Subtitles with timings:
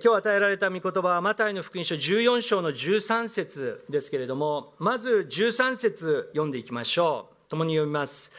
[0.00, 7.50] 今日与えられた御言葉はマタイの福音書14章の13節ですけれどもまず13節読んでいきましょう。
[7.50, 8.32] 共に読みます。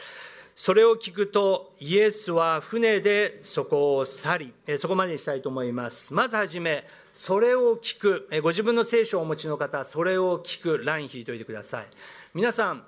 [0.56, 6.16] それを聞くとイエスは船でそこを去りそこまでにしたいと思います。
[6.16, 8.28] まずはじめそれを聞く。
[8.42, 11.86] ご自分の聖書をお持ちの方それを聞くライン引いておいてください。
[12.34, 12.84] 皆さん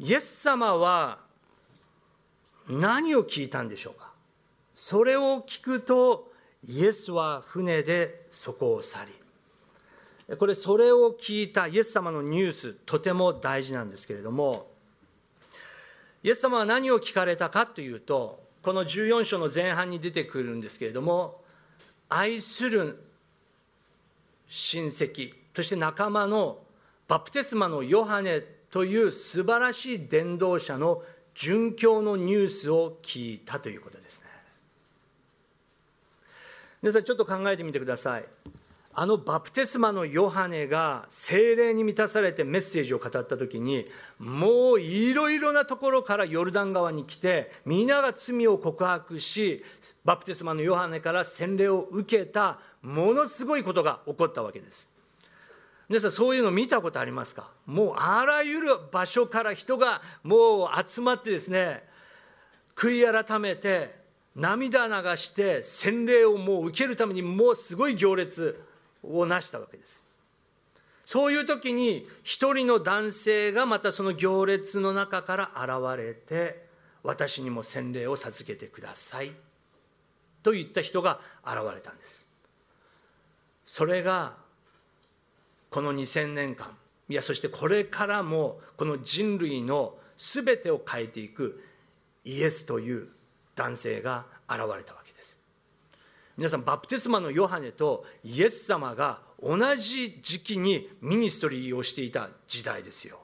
[0.00, 1.18] イエス様は
[2.68, 4.12] 何を聞いたんでしょうか？
[4.74, 6.31] それを聞くと
[6.68, 14.70] イエスは船でそこを去りこれそれを聞いたイエス様のニュースとても大事なんですけれども
[16.22, 21.42] イエス様は何を聞かれたかというとこの14章の前半に出てくるんですけれども
[22.08, 23.02] 愛する
[24.46, 26.58] 親戚そして仲間の
[27.08, 31.02] バプテスマのヨハネという素晴らしい伝道者の
[31.34, 34.21] 殉教のニュースを聞いたということです。
[36.82, 38.24] 皆さんちょっと考えてみてください。
[38.94, 43.86] あのバプテスマのヨハネが精霊に満たされてメッセージを語った時に
[44.18, 49.64] もういろいろなところからヨルダン川に来て皆が罪を告白し
[50.04, 54.98] バプテスマのヨハネから洗礼を受けたものすごいことが起こったわけです。
[55.88, 57.48] 皆さんそういうの見たことありますか？
[57.64, 61.84] もうあらゆる場所から人がもう集まってですね
[62.74, 64.01] 悔い改めて
[64.34, 68.58] 涙流して洗礼をもう受けるためにもうすごい行列
[69.02, 70.02] を成したわけです。
[71.04, 76.64] そういう時に一人の男性がまたその行列の中から現れて
[77.02, 79.32] 私にも洗礼を授けてください
[80.42, 82.28] と言った人が現れたんです。
[83.66, 84.36] それが
[85.70, 86.76] この2000年間
[87.08, 91.62] いやそしてこれからもこの人類の全てを変えていく
[92.24, 93.08] イエスという
[93.54, 95.40] 男性が現れたわけです。
[96.36, 103.18] 皆さんバプテスマのヨハネとイエス様が同じ時期にミニストリーをしていた時代ですよ。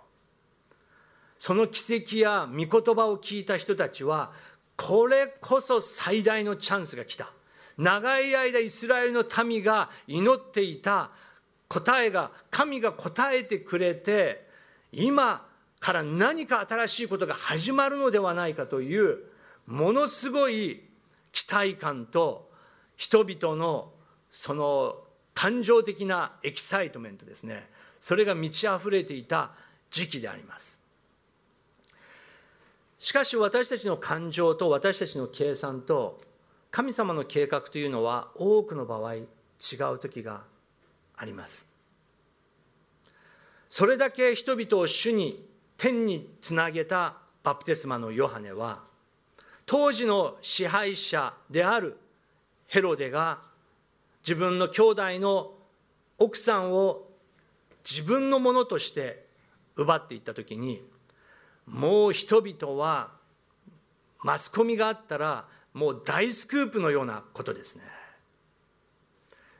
[1.39, 4.33] その奇跡や御言葉を聞いた人たちは
[4.77, 7.31] これこそ最大のチャンスが来た。
[7.77, 11.11] 長い間イスラエルの民が祈っていた
[11.69, 14.49] 答えが神が答えてくれて
[14.91, 15.47] 今
[15.79, 19.19] から何か新しいことが始まるのではないかという
[19.69, 20.83] ものすごい
[21.31, 22.51] 期待感と
[22.97, 23.93] 人々の
[24.33, 24.97] その
[25.35, 27.69] 感情的なエキサイトメントですね。
[28.01, 29.53] それが満ち溢れていた
[29.91, 30.85] 時期であります。
[32.99, 36.21] しかし私たちの感情と私たちの計算と
[36.71, 39.27] 神様の計画というのは多くの場合違
[39.95, 40.45] う時が
[41.15, 41.77] あります。
[43.69, 45.47] それだけ人々を主に
[45.77, 48.83] 天につなげたバプテスマのヨハネは
[49.69, 51.99] 当時の支配者である
[52.69, 53.41] ヘロデが
[54.23, 55.53] 自分の兄弟の
[56.17, 57.07] 奥さんを
[57.85, 59.27] 自分のものとして
[59.77, 60.83] 奪っていった時に
[61.67, 63.11] もう人々は
[64.25, 67.85] マスコミがあったらもう大スクープのようなことですね。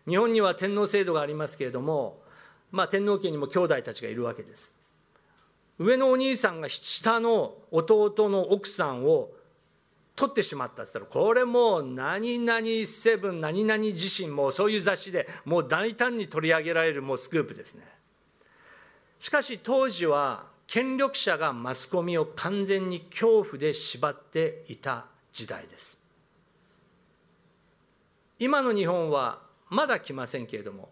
[0.09, 2.23] 日本には天皇制度がありますけれども、
[2.71, 4.81] まあ、天皇家にも兄弟たちがいるわけです。
[5.79, 9.33] 上のお兄さんが下の弟の奥さんを
[10.19, 17.85] 取ってしまったって言ったらこれもう何々セブン何々自身もそういう雑誌でもう大胆に取り上げられるもうスクープですね。
[19.21, 26.03] しかし当時は権力者がマスコミを完全に恐怖で縛っていた時代です。
[28.41, 29.39] 今の日本は
[29.71, 30.89] まだ来ませんけれども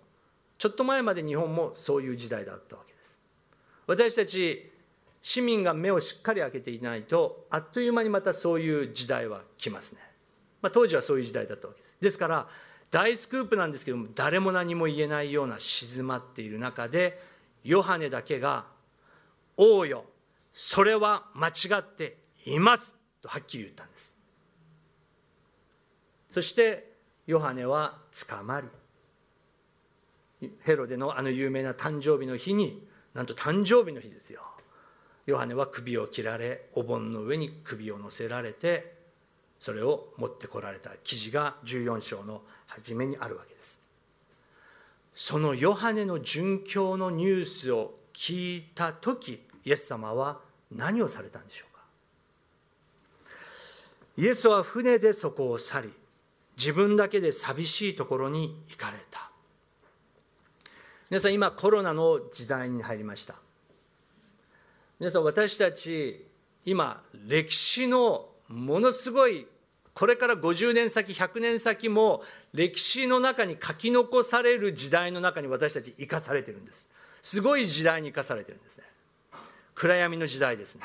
[0.56, 3.20] ちょっと前まで日本もそういう時代だったわけです。
[3.88, 4.70] 私たち
[5.28, 10.00] 市民が目をしっかり開けていないとあっという間にまたそういう時代は来ますね、
[10.62, 11.96] まあ、当時はそういう時代だったわけです。
[12.00, 12.46] ですから
[12.92, 17.20] 大スクープなんですけども誰も何も言えないような静まっている中で
[17.64, 18.66] ヨハネだけが
[19.58, 20.04] 「王よ
[20.52, 24.14] それは間違っています」とはっきり言ったんです。
[26.30, 26.92] そして
[27.26, 27.98] ヨハネは
[28.28, 28.68] 捕まり
[30.60, 34.45] ヘロデのあの有名な誕生日の日になんと誕生日の日ですよ。
[35.26, 38.94] ヨハネは首を切られお盆の上に首を乗せられて
[39.58, 43.80] それを持ってこられた記事が14章の初めにあるわけです。
[45.14, 50.40] そのヨハネの殉教のニュースを聞いた時イエス様は
[50.70, 51.82] 何をされたんでしょうか。
[54.18, 55.92] イエスは船でそこを去り
[56.56, 59.30] 自分だけで寂しいところに行かれた。
[61.10, 63.36] 皆さん今コロナの時代に入りました。
[64.98, 66.26] 皆さん私たち
[66.64, 69.46] 今歴史のものすごい
[69.92, 72.22] これから50年先100年先も
[72.54, 76.90] 歴史の中に書き残される時代の中に私たち生かされてるんです。
[77.22, 78.84] すごい時代に生かされてるんですね。
[79.74, 80.82] 暗闇の時代ですね。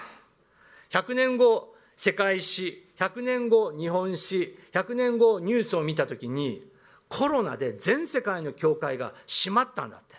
[0.92, 6.64] 100年後世界史100年後日本史100年後ニュースを見た時に
[7.08, 10.16] コロナで全世界の教会が閉まったんだって。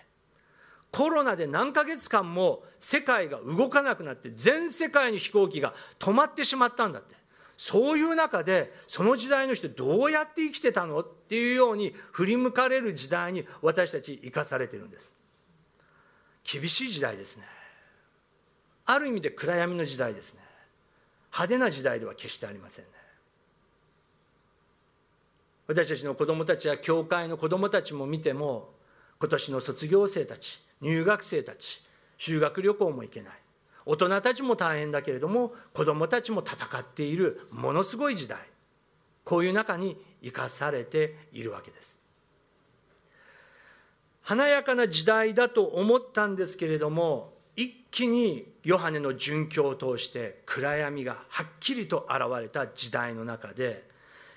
[0.92, 7.16] コロナで何ヶ月間も世界が動かなくなって全世界の飛行機が止まってしまったんだって。
[7.56, 15.16] そういう中でその時代の人どうやって生きてたのっていうように振り向かれる時代に私たち生かされてるんです。
[16.44, 17.46] 厳しい時代ですね。
[18.84, 20.40] ある意味で暗闇の時代ですね。
[21.32, 22.90] 派手な時代では決してありませんね。
[25.68, 28.70] 私たちの子供たちや教会の子供たちも見ても
[29.20, 31.82] 今年の卒業生たち入学生たち
[32.18, 33.34] 修学旅行も行けない。
[33.84, 38.38] 大人たちも大変だけれども子どもたちも戦っているものすごい時代。
[39.24, 42.02] こういう中に生かされているわけです。
[44.22, 53.84] 華やかな時代だと思ったんですけれども一気にヨハネの殉教を通して暗闇がはっきりと現れた時代の中で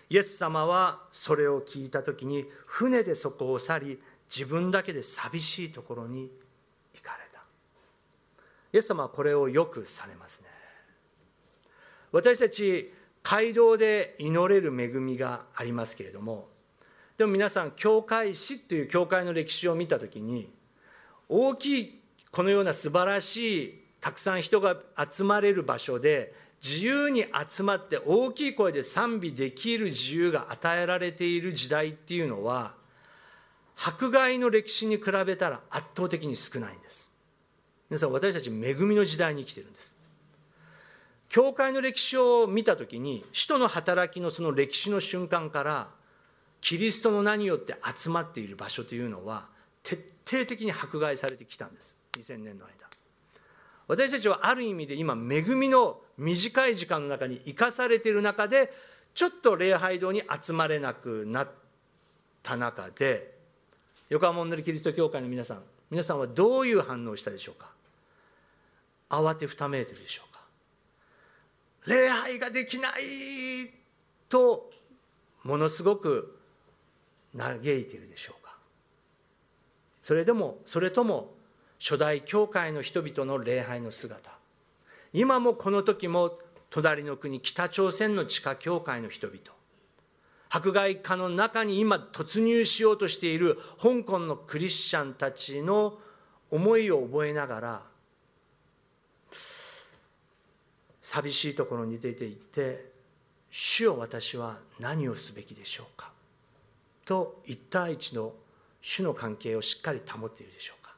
[0.09, 3.99] イエス様はそれを聞いた時に船でそこを去り
[4.33, 6.31] 自分だけで寂しいところに
[6.93, 7.43] 行かれた。
[8.73, 10.49] イエス様はこれをよくされますね。
[12.11, 12.93] 私たち
[13.23, 16.47] 街道で祈れる恵みがありますけれども
[17.17, 20.49] でも皆さん教会史っていう教会の歴史を見た時に
[21.27, 22.01] 大きい
[22.31, 24.77] このような素晴らしいたくさん人が
[25.09, 26.33] 集まれる場所で
[26.63, 32.75] 自由に集まって大きい声で賛美できる自由が与えられている時代っていうのは
[33.75, 37.15] 迫害の歴史に比べたら圧倒的に少ないんです。
[37.89, 39.97] 皆さん私たち恵みの時代に生きてるんです。
[41.29, 45.89] 教会の歴史を見た時に使徒の働きのその歴史の瞬間から
[46.61, 49.45] キリストの名によって集まっている場所というのは
[49.83, 51.97] 徹底的に迫害されてきたんです。
[52.17, 52.73] 2000年の間。
[53.87, 58.73] 私たちはある意味で今恵みの短い時間の中に生かされている中で
[59.13, 61.51] ちょっと礼拝堂に集まれなくなっ
[62.41, 63.34] た中で
[64.09, 67.71] 横浜モンネルキリスト教会の皆さん皆さんはどういう反応をしたでしょうか？
[69.09, 70.41] 慌てふためいてるでしょうか？
[71.87, 72.93] 礼拝ができない
[74.29, 74.69] と
[75.43, 76.39] ものすごく
[77.37, 78.55] 嘆いているでしょうか？
[80.01, 81.33] それでもそれとも
[81.79, 84.31] 初代教会の人々の礼拝の姿。
[85.13, 89.39] 今もこの時も隣の国北朝鮮の地下教会の人々。
[90.55, 95.97] 迫害下の中に今突入しようとしている香港のクリスチャンたちの
[96.49, 97.81] 思いを覚えながら
[101.01, 102.89] 寂しいところに出て行って
[103.51, 106.13] 「主よ私は何をすべきでしょうか」
[107.03, 108.33] と一対一の
[108.79, 110.95] 主の関係をしっかり保っているでしょうか？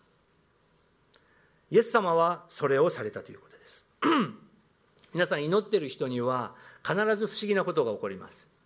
[1.72, 3.88] イエス様はそれをされたということです。
[5.16, 6.54] 皆さん祈っている人には
[6.88, 8.57] 必ず不思議なことが起こります。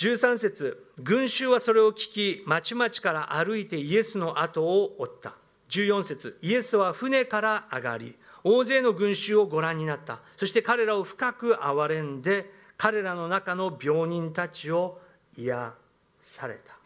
[0.00, 5.34] 13節群衆はそれを聞き町々から歩いてイエスの後を追った。
[5.68, 10.20] 14節イエスは船から上がり大勢の群衆をご覧になった。
[10.38, 14.98] そして彼らを深く憐れんで彼らの中の病人たちを
[15.36, 15.74] 癒
[16.18, 16.78] された。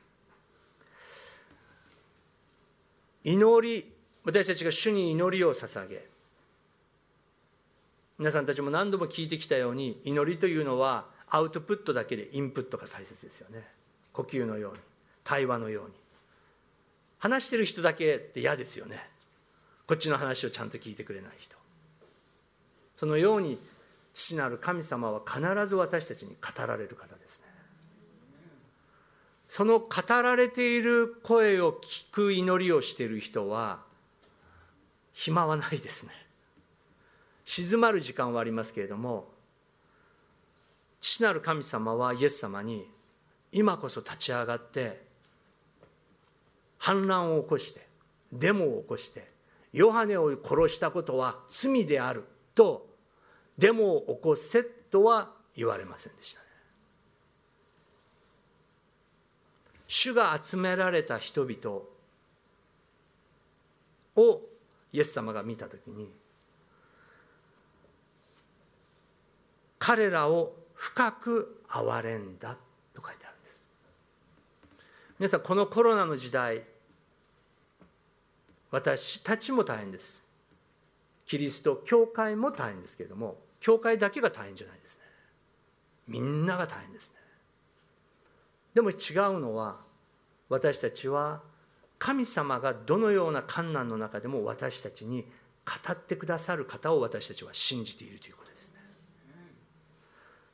[3.23, 3.93] 祈り
[4.25, 6.05] 私たちが主に祈りを捧げ。
[8.19, 13.67] 皆さんたちも何度も聞いてきたように祈りというのはアウトプットだけでインプットが大切ですよね。
[14.13, 14.79] 呼吸のように
[15.25, 15.91] 対話のように。
[17.19, 19.01] 話してる人だけって嫌ですよね。
[19.89, 21.57] こっちの話をちゃんと聞いてくれない人。
[22.95, 23.59] そのように
[24.13, 27.49] 父なる神様は必ず私たちに語られる方ですね。
[29.49, 33.81] その語られている声を聞く祈りをしている人は
[35.13, 36.13] 暇はないですね。
[37.45, 39.34] 静まる時間はありますけれども
[41.05, 42.89] 父なる神様はイエス様に
[43.53, 45.03] 今こそ立ち上がって
[46.79, 47.87] 反乱を起こして
[48.33, 49.29] デモを起こして
[49.75, 52.87] ヨハネを殺したことは罪であると
[53.59, 56.47] デモを起こせとは言われませんでしたね。
[59.87, 61.83] 主が集められた人々
[64.17, 64.41] を
[64.91, 66.09] イエス様が見た時に
[69.79, 72.59] 彼らを深く憐れんだ
[72.93, 73.67] と書いてあるんです。
[75.19, 76.63] 皆さんこのコロナの時代
[78.71, 80.23] 私たちも大変です。
[81.25, 85.05] キリスト教会も大変ですけれども教会だけが大変じゃないですね。
[86.07, 87.17] みんなが大変ですね。
[88.75, 89.79] でも違うのは
[90.51, 91.41] 私たちは
[91.99, 95.23] 神様がどのような困難の中でも私たちに
[95.65, 98.44] 語ってくださる方を私たちは信じているということ。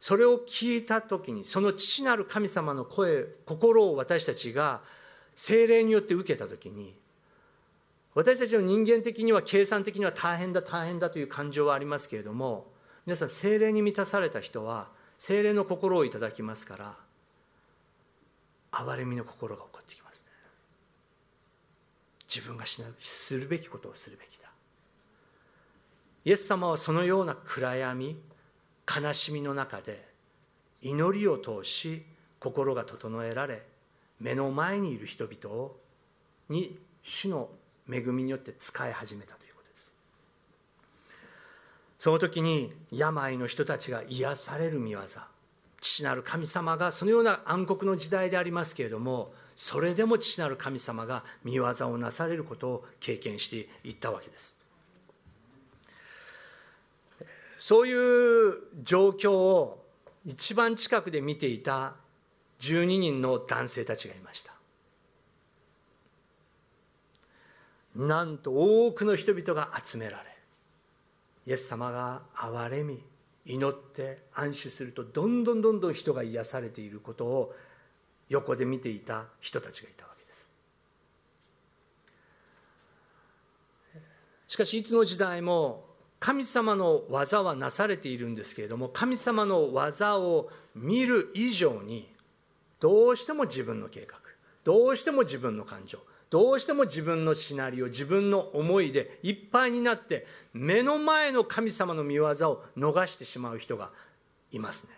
[0.01, 4.81] それを聞いた時にその父なる神様の声心を私たちが
[5.35, 6.95] 精霊によって受けた時に
[8.15, 12.67] 私たちの人間的には計算的には大変だ大変だという感情はありますけれども
[13.07, 14.89] 皆さん精霊に満たされた人は
[15.19, 16.95] 精霊の心をいただきますから
[18.73, 20.31] 憐れみの心が起こってきますね。
[22.33, 24.49] 自分がしなするべきことをするべきだ。
[26.25, 28.17] イエス様はそのような暗闇
[28.91, 30.05] 悲しみの中で
[30.83, 32.03] 祈りを通し
[32.41, 33.63] 心が整えられ
[34.19, 35.71] 目の前にいる人々
[36.49, 37.49] に主の
[37.91, 39.95] 恵みによって使い始めたということです。
[41.99, 45.01] その時に病の人たちが癒される見業
[45.81, 54.60] 父なる神様がそのような暗黒の時代でありますけれどもそれでも父なる神様が見業をなされることを経験していったわけです。
[57.61, 59.85] そういう状況を
[60.25, 61.95] 一番近くで見ていた
[62.61, 64.55] 12人の男性たちがいました。
[67.95, 68.53] なんと
[68.87, 70.25] 多くの人々が集められ
[71.47, 73.03] イエス様が憐れみ
[73.45, 77.55] 祈って安守するとどんどんどんどん人が癒されていることを
[78.31, 80.55] 横で見ていた人たちがいたわけです。
[84.49, 85.90] しかしいつの時代も
[86.21, 92.07] 神様の技はなされているんですけれども神様の技を見る以上に
[92.79, 94.19] どうしても自分の計画
[94.63, 95.99] どうしても自分の感情
[96.29, 102.29] どうしても自分のシナリオ自分の思いでいっぱいになって目の前の神様の見業を
[102.77, 103.91] 逃してしまう人が
[104.53, 104.93] いますね。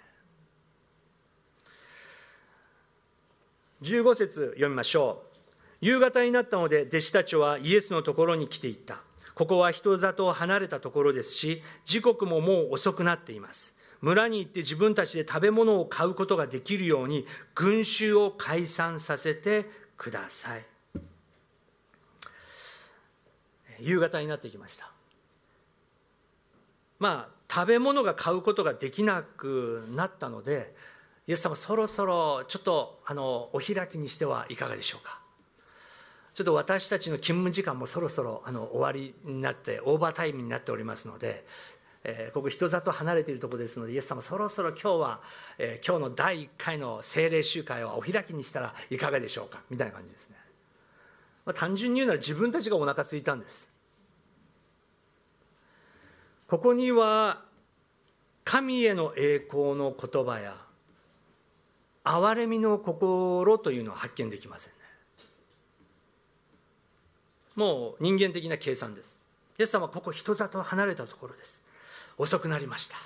[3.83, 5.37] 15節読みましょう。
[5.81, 9.03] 夕方になったので弟子たちはイエスのところに来ていった。
[9.35, 13.79] ここは人里を離れたところですし時刻ももう遅くなっています。
[14.01, 17.25] 村に行って自分たちで食べ物を買うことができるように
[17.55, 19.65] 群衆を解散させて
[19.97, 20.67] ください。
[23.79, 24.91] 夕方になってきました。
[26.99, 30.75] まあ食べ物が買うことができなくなったので
[31.27, 35.22] イエス様そろそろちょっとあのお開きにしてはいかがでしょうか。
[36.35, 41.45] ちょっと私たちの勤務時間もそろそろあの終わりになってオーバータイムになっておりますので、
[42.05, 45.21] えー、ここ人里離れているところですのでイエス様そろそろ今日は、
[45.59, 49.61] えー、今日の第1回の精霊集会はお開きにしたらいかがでしょうか？
[49.69, 50.37] みたいな感じですね、
[51.45, 53.71] まあ、単純に言うなら自分たちがお腹空いたんです。
[56.49, 57.43] ここには
[58.45, 60.57] 神への栄光の言葉や
[62.05, 64.82] 憐れみの心というのは発見できませんね。
[67.57, 69.21] もう人間的な計算です。
[69.59, 71.65] イエス様はここ人里離れたところです。
[72.19, 72.97] 遅くなりました。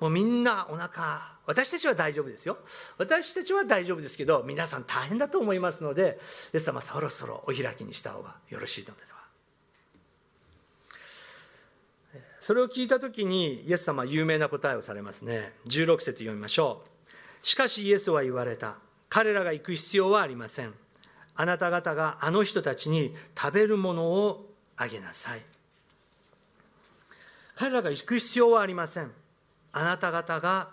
[0.00, 2.58] もうみんなお腹私たちは大丈夫ですよ。
[2.98, 6.18] 私たちは大丈夫ですけど皆さん大変だと思いますので
[6.52, 9.12] イエス様そろそろお開きにした方がよろしいのでは
[12.40, 15.52] それを聞いた時にイエス様は有名な答えをされますね。
[15.68, 16.82] 16節読みましょ
[17.42, 17.46] う。
[17.46, 18.74] しかしイエスは言われた。
[19.08, 20.74] 彼らが行く必要はありません。
[21.34, 25.42] あなた方があの人たちに食べるものをあげなさい。
[27.54, 29.10] 彼らが行く必要はありません。
[29.72, 30.68] あなた方が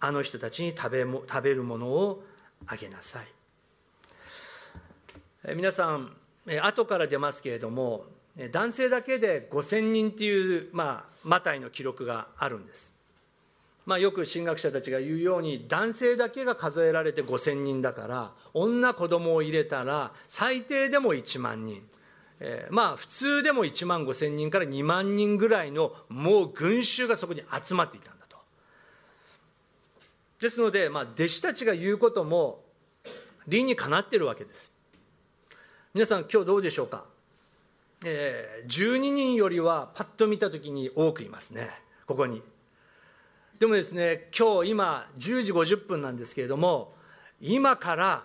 [0.00, 2.24] あの人たちに食べも食べるものを
[2.66, 3.26] あげなさい。
[5.46, 6.14] え皆さん
[6.62, 8.04] 後から出ますけれども
[8.50, 12.93] 男性だけで5000人っていう、まあ、マタイの記録があるんです、
[13.86, 21.82] まあ、よく神学者たちが言うように男性だけが数えられて5000人だから女子供を入れたら最低でも1万人、
[22.40, 28.38] えー、まあ普通でも1万5000人から2万人ぐらいのもう群衆がそこに集まっていたんだと。
[30.40, 32.64] ですので、まあ、弟子たちが言うことも
[33.46, 34.72] 理にかなってるわけです。
[35.92, 37.04] 皆さん今日どうでしょうか？
[38.06, 41.70] えー、12人よりはパッと見た時に多くいますね。
[42.06, 42.42] ここに。
[43.58, 46.94] でもですね今日今10時50分なんですけれども
[47.40, 48.24] 今から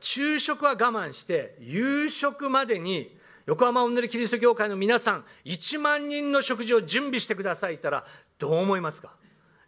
[0.00, 8.04] 昼食は我慢して夕食までに横浜おんねりキリスト教会の皆さん1万人の食事を準備してくださいったら
[8.38, 9.10] どう思いますか？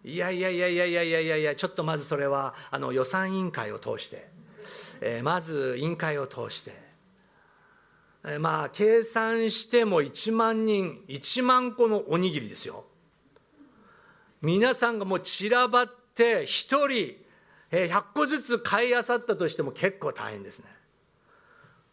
[0.04, 4.28] いやいやいやいやいやいやいやいやちょっとまずそれはあの予算委員会を通して、
[5.00, 6.73] えー、まず委員会を通して
[8.38, 12.85] まあ計算しても1万人1万個のおにぎりですよ。
[14.42, 17.16] 皆さんがもう散らばっって1人
[17.70, 20.66] 100個ずつ買いあさったとしても結構大変ですね。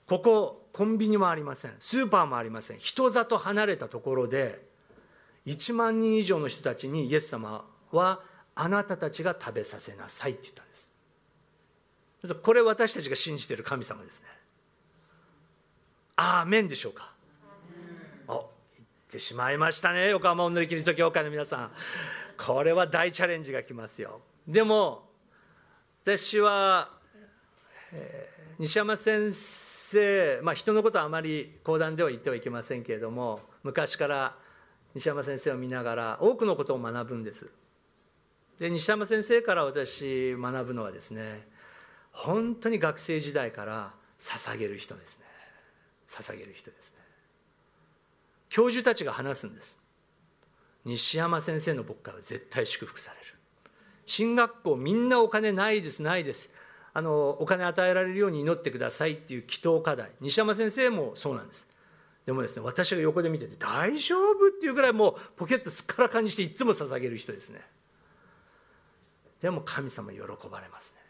[0.08, 1.72] ここコンビニもありません。
[1.80, 2.80] スーパーもありません。
[2.80, 4.62] 人里離れたところで
[5.46, 8.20] 1万人以上の人たちにイエス様は
[8.56, 10.92] あなたたちが食べさせなさいって言ったんです。
[12.36, 14.30] これ私たちが信じている神様ですね。
[16.18, 17.14] アーメンでしょうか。
[18.28, 21.72] お言ってしまいましたね横浜おのりキリスト教会の皆さん
[22.40, 24.22] これは大チャレンジが来ますよ。
[24.48, 25.04] でも
[26.04, 26.90] 私は、
[27.92, 34.36] えー、西山先生、まあ、人のことはあまり講談では言ってはいけませんけれども昔から
[34.96, 37.54] 西山先生を見ながら多くのことを学ぶんです。
[38.58, 41.46] で西山先生から私学ぶのはですね
[42.12, 45.26] 本当に学生時代から捧げる人ですね。
[46.08, 47.00] 捧げる人ですね。
[48.48, 49.89] 教授たちが話すんです。
[50.90, 53.36] 西山先生の牧会は絶対祝福される。
[54.06, 56.52] 進学校みんなお金ないですないです。
[56.94, 60.10] あのお金与えられるように祈ってくださいっていう祈祷課題。
[60.20, 61.70] 西山先生もそうなんです。
[62.26, 67.62] でもですね私が横で見てて大丈夫っていうぐらいもうポケットすっからかんにしていつも捧げる人ですね。
[69.42, 70.20] でも神様喜
[70.50, 71.02] ばれますね。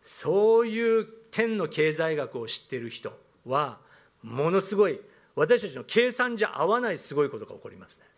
[0.00, 3.12] そういう天の経済学を知ってる人
[3.46, 3.78] は
[4.22, 5.00] ものすごい
[5.36, 8.13] 私たちの計算じゃ合わないすごいことが起こりますね。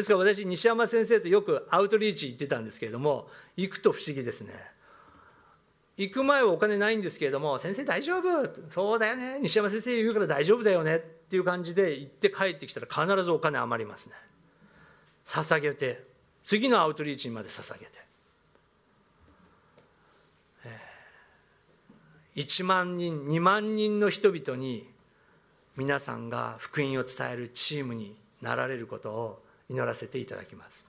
[0.00, 4.54] ですから私西山先生とよくアウトリーチ行ってたんですけれども行くと不思議ですね。
[5.96, 8.70] 行く前はお金ないんですけれども先生大丈夫？
[8.70, 9.38] そうだよね。
[9.42, 10.96] 西山先生言うから大丈夫だよね。
[10.96, 14.14] っていう感じで行って帰ってきたら必ずお金余りますね。
[15.24, 16.08] 捧げて。
[16.42, 18.00] 次のアウトリーチにまで捧げて。
[22.36, 24.88] 1万人2万人の人々に
[25.76, 30.86] 皆さんが福音を伝えるチームになられることを祈らせていただきます。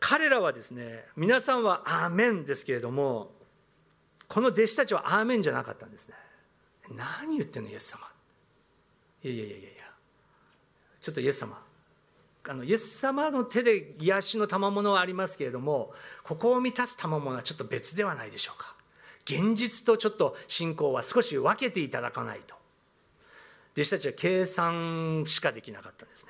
[0.00, 3.30] 彼らはですね皆さんはアーメンですけれども
[4.26, 6.16] この弟子たちはアーメンじゃなかったんですね。
[6.96, 8.00] 何言ってんのイエス様。
[9.22, 9.68] いやいやいやいや。
[11.00, 11.62] ちょっとイエス様。
[12.48, 18.74] あのイエス様の手で癒しの賜物はありますけれどもここを満たす賜物はちょっと別ではないでしょうか。
[19.24, 22.56] 現実とちょっと信仰は少し分けていただかないと。
[23.74, 26.27] 弟子たちは計算しかできなかったんですね。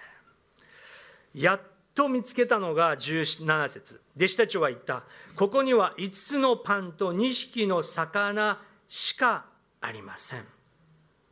[1.39, 1.61] やっ
[1.95, 4.01] と見つけたのが17節。
[4.17, 5.05] 弟子たちは言った。
[5.37, 9.47] ここには5つのパンと2匹の魚しか
[9.81, 10.45] ありません。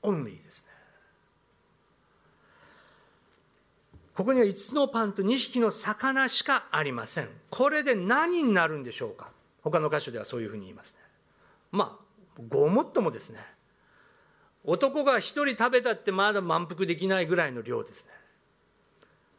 [0.02, 0.72] オンリーですね。
[4.14, 7.28] ここには5つのパンと2匹の魚しかありません。
[7.50, 9.32] これで何になるんでしょうか。
[9.62, 11.00] 他の箇所ではそういうふうに言いますね。
[11.72, 13.40] まあごもっともですね。
[14.62, 18.25] 男が1人食べたってまだ満腹できないぐらいの量ですね。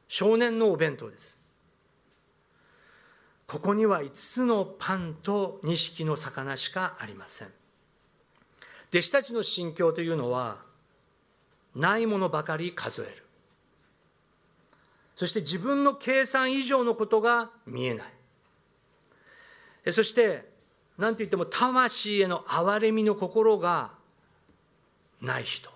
[0.07, 1.37] 少年のお弁当です。
[3.45, 7.47] ここには5つのパンと2匹の魚しかありません。
[8.89, 10.57] 弟子たちの心境というのは
[11.75, 13.23] ないものばかり数える。
[15.15, 18.03] そして自分の計算以上のことが見えな
[19.85, 19.91] い。
[19.91, 20.49] そして
[20.97, 23.91] 何と言っても魂への憐れみの心が
[25.21, 25.69] ない人。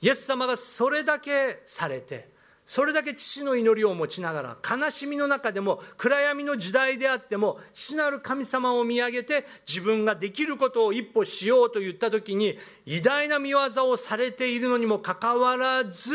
[0.00, 2.30] イエス様がそれだけされて
[2.70, 12.56] それだけ父の祈りを持ちながら悲しみの中でも暗闇の時代であっても父なる神様を見上げて自分ができることを一歩しようと言った時に
[12.86, 13.58] 偉大な見業
[13.90, 16.12] をされているのにもかかわらず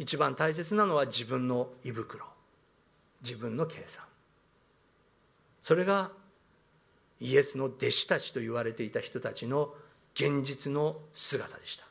[0.00, 2.24] 一番大切なのは自分の胃袋
[3.22, 4.04] 自分の計算。
[5.62, 6.10] それが
[7.20, 9.72] イエスの弟子たちと言われていた人たちの
[10.16, 11.84] 現実の姿でした。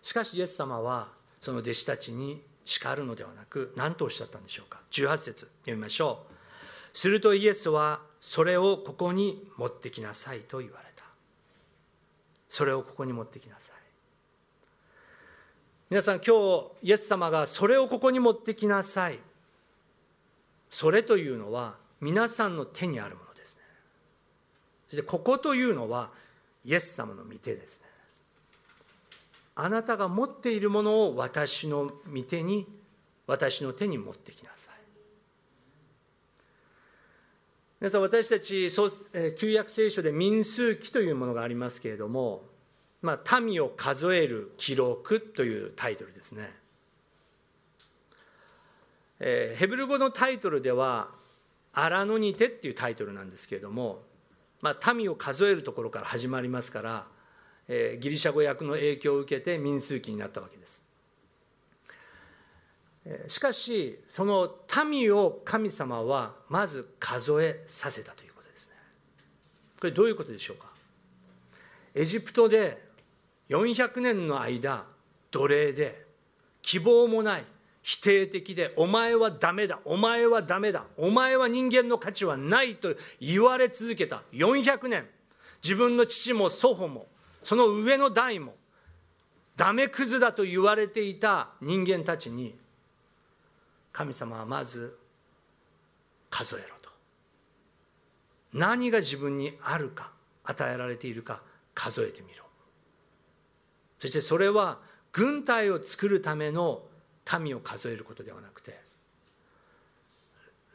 [0.00, 6.96] しかしイエス様はその弟子たちに叱るのではなく何とおっしゃったんでしょうか？18節読みましょう。
[6.96, 11.04] するとイエスはそれをここに持ってきなさいと言われた。
[12.48, 13.76] それをここに持ってきなさい。
[15.88, 19.18] 皆さん今日イエス様がそれをここに持ってきなさい。
[20.68, 23.62] それというのは皆さんの手にあるものですね。
[24.88, 26.10] そしてここというのは
[26.64, 27.89] イエス様の御手ですね。
[29.62, 32.66] あなたが持っているものを私の御手に
[33.26, 34.74] 私の手に持ってきなさい。
[37.78, 38.70] 皆さん私たち
[39.38, 42.42] 旧約聖書で民数記というものがありますけれども、
[43.02, 46.50] まあ、民を数える記録というタイトルですね、
[49.18, 51.10] え、ヘブル語のタイトルでは
[51.72, 54.02] 「アラノニテ」っていうタイトルなんですけれども、
[54.62, 57.06] まあ、民を数えるところから始まりますから
[57.72, 60.84] えギリシャ語訳の影響を受けて民数記になったわけです。
[63.28, 64.56] しかしその
[64.90, 68.74] 民を神様はまず数えさせたということですね。
[69.78, 70.66] これどういうことでしょうか？
[71.94, 72.82] エジプトで
[73.48, 74.84] 400年の間
[75.30, 76.06] 奴隷で
[76.62, 77.44] 希望もない
[77.82, 85.06] 否定的でお前はダメだお前はダメだお前は人間の価値はないと言われ続けた400年。
[85.62, 87.06] 自分の父も祖父も
[87.42, 88.54] その上の代も
[89.56, 92.56] ダメクズだと言われていた人間たちに
[93.92, 94.96] 神様はまず
[96.30, 96.90] 数えろと。
[98.52, 100.10] 何が自分にあるか
[100.44, 101.42] 与えられているか
[101.74, 102.44] 数えてみろ。
[103.98, 104.78] そしてそれは
[105.12, 106.82] 軍隊を作るための
[107.38, 108.80] 民を数えることではなくて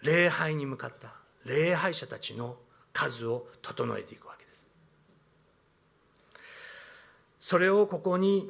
[0.03, 2.55] 礼拝に向かった礼拝者たちの
[2.93, 4.69] 数を整えていくわけです
[7.47, 8.49] それをここに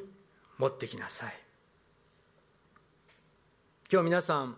[0.56, 1.34] 持ってきなさい。
[3.92, 4.56] 今日皆さん、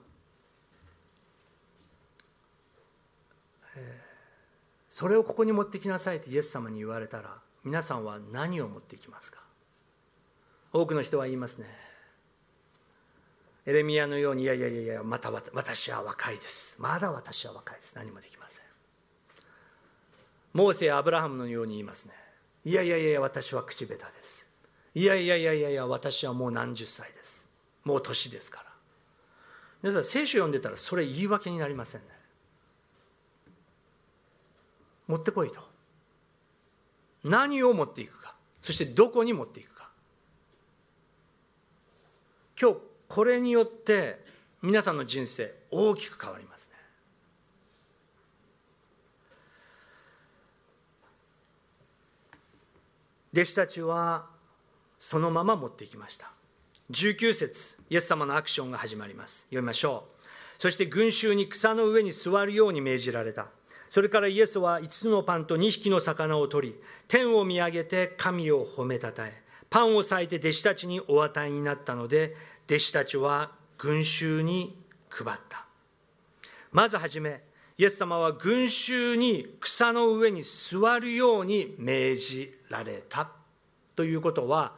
[4.88, 9.40] それをここに持ってきなさいとイエス様に言われたら皆さんは何を持ってきますか？
[10.72, 11.66] 多くの人は言いますね。
[13.66, 16.80] エレミアのようにいやいやいやいやまた私は若いです。
[16.80, 17.96] まだ私は若いです。
[17.96, 18.64] 何もできません。
[20.52, 22.14] モーセやアブラハムのように言いますね。
[22.68, 24.46] いやいやいや私は口下手です。
[24.94, 27.48] いやいやいやいやいや私はもう何十歳です。
[27.82, 28.64] もう年ですから。
[29.82, 32.06] 皆さん聖書読んでたらそれ言い訳になりませんね。
[35.06, 35.62] 持ってこいと。
[37.24, 38.34] 何を持っていくか。
[38.60, 39.88] そしてどこに持っていくか。
[42.60, 42.76] 今日
[43.08, 44.22] これによって
[44.60, 46.78] 皆さんの人生大きく変わりますね
[53.32, 54.26] 弟子たちは
[54.98, 56.30] そのまま持っていきました。
[56.90, 59.44] 19節イエス様のアクションが始まります。
[59.44, 60.04] 読みましょ
[60.58, 60.62] う。
[60.62, 63.48] そして群衆に草の上に座るように命じられた。
[63.90, 66.74] それからイエスは5つのパンと2匹の魚を取り
[67.06, 69.32] 天を見上げて神を褒めたたえ
[69.70, 72.34] パンを裂いて弟子たちにお与えになったので
[72.66, 75.66] 弟子たちは群衆に配った。
[76.72, 77.42] まずはじめ
[77.78, 83.30] イエス様は群衆に草の上に座るように命じられた
[83.96, 84.72] ということは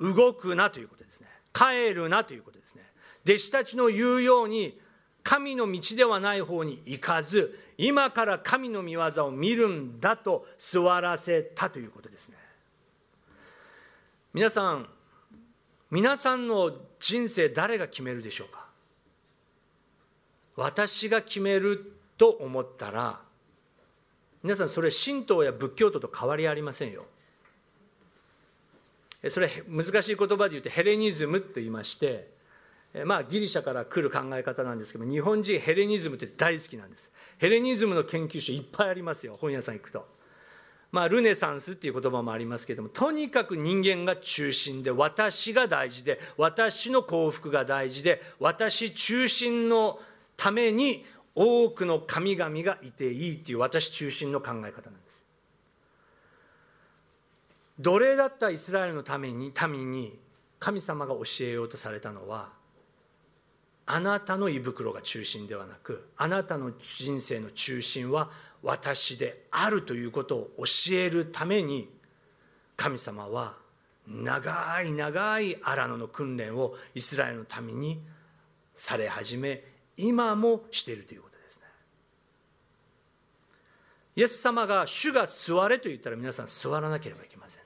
[0.00, 1.28] 動くなということですね。
[1.52, 2.82] 帰るなということですね。
[3.24, 4.78] 弟子たちの言うように
[5.22, 12.36] 神の道ではない方に行かず今から神の御業を見るんだと座らせたということですね。
[14.32, 14.88] 皆さん
[15.90, 18.66] 皆さんの人生誰が決めるでしょうか？
[20.56, 23.20] 私が決めると思ったら
[24.42, 27.04] 皆さんそれ神道や仏教徒と変わりありませんよ。
[29.28, 32.28] それ難しい言葉で言うとヘレニズムと言いまして
[33.04, 37.12] まあギリシャから来る考え方なんですけど日本人ヘレニズムって大好きなんです。
[37.38, 40.06] ヘレニズムの研究所いっぱいありますよ本屋さん行くと。
[40.92, 50.00] まあ、ルネサンスっていう言葉もありますけどもとにかく人間が中心で私が大事で私の幸福が大事で私中心の
[50.36, 51.04] ために
[51.36, 55.29] 多くの神々がいていいっていう私中心の考え方なんです。
[57.80, 60.18] 奴隷だったイスラエルのために民に
[60.58, 62.50] 神様が教えようとされたのは
[63.86, 68.30] あなたの胃袋が中心ではなくあなたの人生の中心は
[68.62, 71.88] 私であるということを教えるために
[72.76, 73.56] 神様は
[74.06, 78.00] 長い長い荒野の訓練をイスラエルのために
[78.74, 79.64] され始め
[79.96, 81.66] 今もしているということですね。
[84.16, 87.59] イエス様が主が座れと言ったら皆さん座らなければいけません。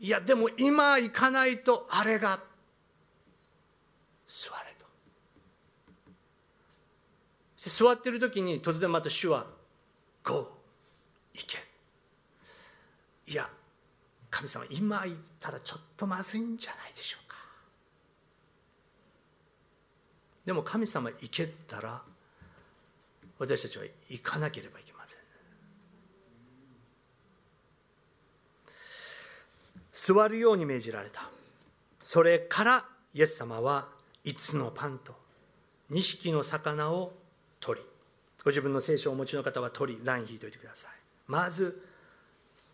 [0.00, 2.38] いやでも今行かないとあれが
[4.28, 4.86] 座れと。
[7.68, 9.46] 座ってる時に突然また主は
[10.22, 10.60] 「GO
[11.34, 11.58] 行け」
[13.26, 13.50] いや
[14.30, 17.36] 神様今言ったらちょっとまずいんじゃないでしょうか。
[20.44, 22.02] でも神様行けたら
[23.38, 25.18] 私たちは行かなければいけません
[29.98, 31.28] 座るように命じられた。
[32.04, 32.84] それから
[33.14, 33.88] イエス様は
[34.24, 35.12] 5つのパンと
[35.90, 37.12] 2匹の魚を
[37.58, 37.86] 取り
[38.44, 40.92] ご自分の聖書をお持ちの方は取り欄引いておいてください。
[41.26, 41.84] まず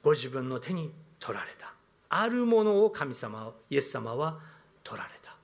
[0.03, 1.73] ご自分の手に取られた。
[2.11, 4.39] あるものを神様イエス様は
[4.83, 5.35] 取られた。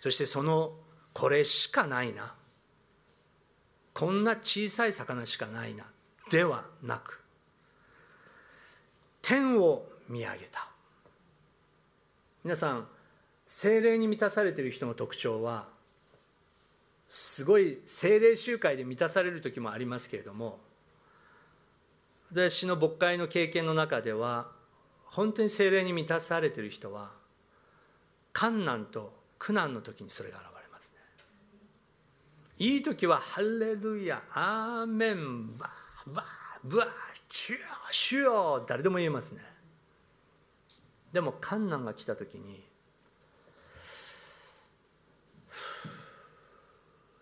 [0.00, 0.72] そしてその
[1.12, 2.34] これしかないな。
[3.92, 5.84] こんな小さい魚しかないな。
[6.30, 7.21] ではなく
[9.22, 10.68] 天を見上げた。
[12.44, 12.86] 皆さん
[13.46, 15.68] 精霊に満たされている人の特徴は
[17.08, 20.58] すごい精霊集会で満たされる時もありますけれども
[22.32, 24.48] 私の牧会の経験の中では
[25.04, 27.10] 本当に精霊に満たされている人は
[28.32, 30.98] 観難と苦難の時にそれが現れますね。
[32.58, 36.86] いい時はハレルヤアーメンバーバーバー
[37.28, 37.58] チュー
[37.90, 39.40] シュー誰でも言えますね。
[41.12, 42.62] でも観難が来た時に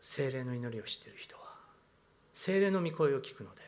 [0.03, 1.43] 精霊の祈りを知っている人は
[2.33, 3.63] 精霊の御声を聞くので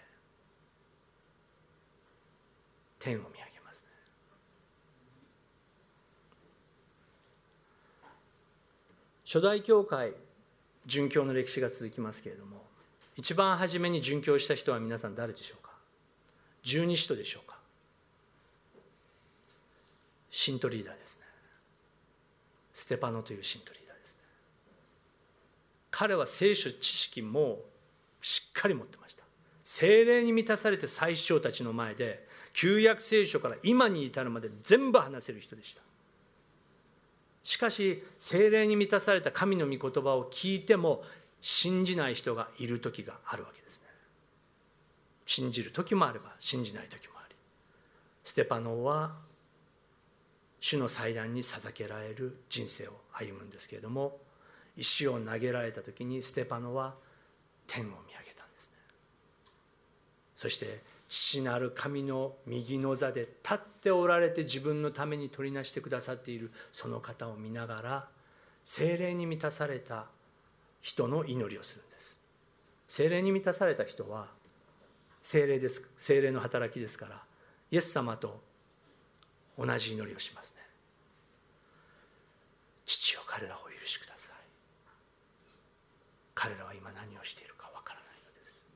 [2.98, 3.90] 天を見上げますね。
[9.24, 10.12] 初代教会
[10.86, 12.62] 殉教の歴史が続きますけれども
[13.16, 15.61] 一番初めに殉教した人は皆さん誰でしょう？
[16.62, 17.58] 十二使徒でしょうか。
[20.30, 21.26] 信徒リーダーですね。
[22.72, 24.22] ステパノという信徒リーダーですね。
[25.90, 27.58] 彼は聖書知識も
[28.20, 29.22] しっかり持ってました。
[29.64, 35.82] 精霊に満たされて最初たちの前で旧約聖書から今に至るまで全部話せる人でした。
[37.44, 41.02] しかし精霊に満たされた神の御言葉を聞いても
[41.40, 43.88] 信じない人がいる時があるわけですね。
[45.26, 47.34] 信じる時もあれば信じない時もあり
[48.24, 49.12] ステパノは
[50.60, 54.18] 主の祭壇に捧げられる人生を歩むんですけれども
[54.76, 56.94] 石を投げられた時にステパノは
[57.66, 58.76] 天を見上げたんですね。
[60.36, 68.08] そして父なる神の右の座で立っておられて自分のために取りなしてくださっているその方を見ながら
[68.64, 70.06] 精霊に満たされた
[70.80, 72.18] 人の祈りをするんです。
[72.88, 74.28] 精霊に満たされた人は
[75.22, 77.22] 精霊です精霊の働きですから
[77.70, 78.42] イエス様と
[79.56, 80.62] 同じ祈りをしますね。
[82.84, 84.36] 父よ彼らをお許しください。
[86.34, 88.66] 彼らは今何をしているかわからないのです。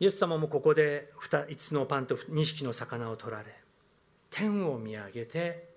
[0.00, 3.54] イエス様もここで5つのパンと2匹の魚を取られ
[4.30, 5.68] 天を見上げて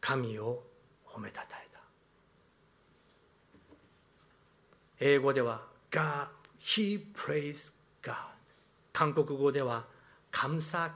[0.00, 0.64] 神を
[1.06, 1.78] 褒めたたえた
[5.00, 6.28] 英語では God,
[6.60, 8.14] He praise God.
[8.92, 9.84] 韓国語では
[10.30, 10.90] 感謝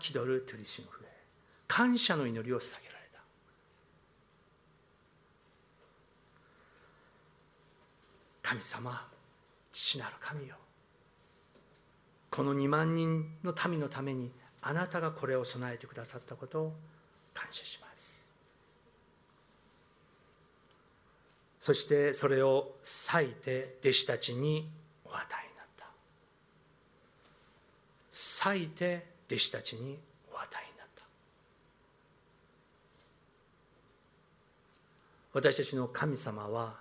[1.69, 3.21] 感謝の祈りを捧げられた。
[8.43, 9.09] 神様
[9.71, 10.57] 父なる神よ。
[12.31, 14.31] この2万人の民のために
[14.63, 16.73] あなたがこれを備えてくださったことを
[17.35, 17.82] 感謝します。
[21.63, 24.69] そしてそれを裂いて弟子たちに
[25.05, 25.87] お与えになった。
[28.11, 29.97] 裂いて弟子たちに
[30.35, 31.05] お与えになった。
[35.35, 36.75] 私たちの神様は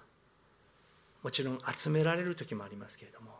[1.21, 3.39] もちろん集められる時もありますけれども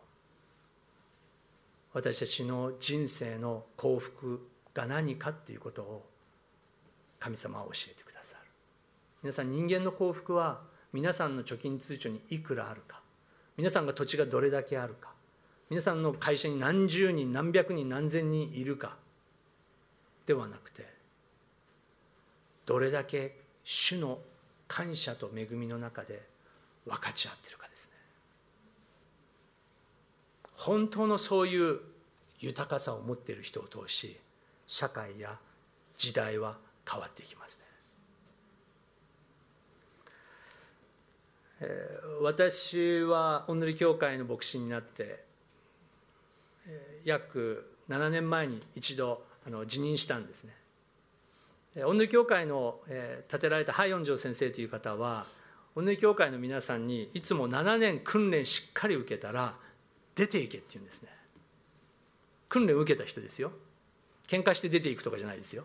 [1.93, 6.08] 私たちの人生の幸福が何かっていうことを
[7.19, 8.45] 神様は教えてくださる。
[9.23, 13.01] 皆さん人間の幸福は皆さんの貯金通帳にいくらあるか？
[13.58, 15.13] 皆さんが土地がどれだけあるか？
[15.69, 18.97] 皆さんの会社に何十人何百人何千人いるか？
[20.25, 20.86] ではなくて
[22.65, 24.19] どれだけ主の
[24.67, 26.21] 感謝と恵みの中で
[26.86, 27.97] 分かち合ってるかですね。
[30.56, 31.80] 本当のそういう
[32.39, 34.17] 豊かさを持っている人を通し
[34.67, 35.38] 社会や
[35.95, 36.58] 時代は
[36.89, 37.65] 変わっていきますね。
[42.21, 45.24] 私は御塗教会の牧師になって
[47.04, 50.54] 約7年前に一度あの辞任したんですね。
[51.84, 52.80] 御塗教会の、
[53.30, 55.26] 建てられたハイヨンジョ先生という方は
[55.74, 59.56] 御塗教会の皆さんにいつも7年訓練しっかり受けたら
[60.15, 61.10] 出ていけって言うんですね。
[62.50, 63.52] 訓練受けた人ですよ。
[64.28, 65.63] 喧嘩して出ていくとかじゃないですよ。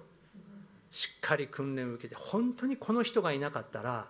[0.92, 4.06] しっかり訓練を受けて本当にこの人がいなかったら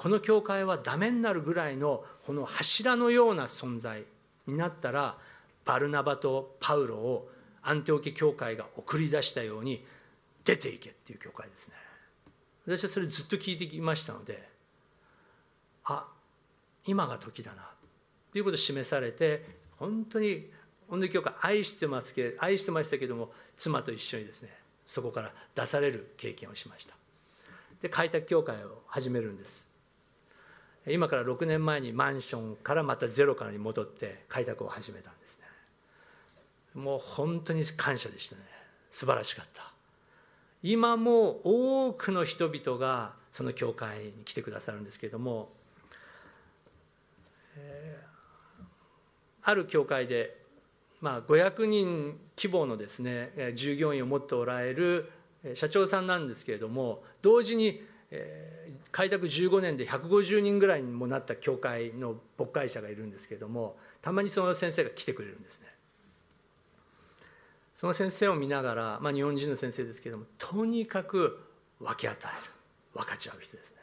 [0.00, 4.04] この教会はダメになるぐらいのこの柱のような存在
[4.46, 5.18] になったら
[5.66, 9.84] バルナバとパウロをアンテオケ教会が送り出したように
[10.42, 11.74] 出ていけっていう教会ですね。
[12.66, 14.48] 私はそれずっと聞いてきましたので
[15.84, 16.06] あ
[16.86, 17.68] 今が時だな
[18.32, 19.44] ということを示されて
[19.76, 20.48] 本当に
[20.88, 24.48] 本当に教会愛してますけ愛してましたけども妻と一緒にですね
[24.86, 26.94] そこから出される経験をしました。
[27.82, 29.78] で開拓教会を始めるんです。
[30.86, 35.46] 今から6年前にマンションからまたゼロからに戻って開拓を始めたんですね。
[36.82, 38.42] もう本当に感謝でしたね。
[38.90, 39.72] 素晴らしかった。
[40.62, 45.50] 今も多くの人々がその教会に来てくださるんですけれども、
[49.42, 50.36] ある教会で、
[51.00, 55.10] まあ、500人規模のですね従業員を持っておられる
[55.54, 65.68] 社長さんなんですけれども同時に、えー、開拓15年で150人ぐらいにもなった教会の牧会者がいるんですけれどもたまにその先生が来てくれるんですね。
[67.76, 71.40] その先生を見ながら、まあ、日本人の先生ですけれどもとにかく
[71.78, 72.52] 分け与える。
[72.92, 73.78] 分かち合う人ですね。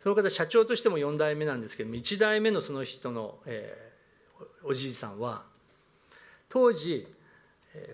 [0.00, 5.44] その方社長としても4代目なんですけども1代目のその人の、えー、おじいさんは
[6.50, 7.08] 当時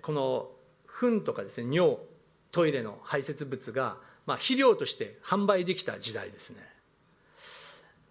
[0.03, 0.49] この
[0.87, 1.99] 糞とかですね尿
[2.51, 3.97] トイレの排泄物が、
[4.31, 6.59] まあ、肥料として販売できた時代ですね、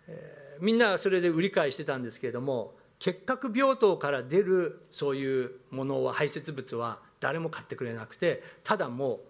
[0.09, 9.21] えー、みんなそれで売り買いしてたんですけれども結核病棟から出るそういうものは排泄物は誰も買ってくれなくてただも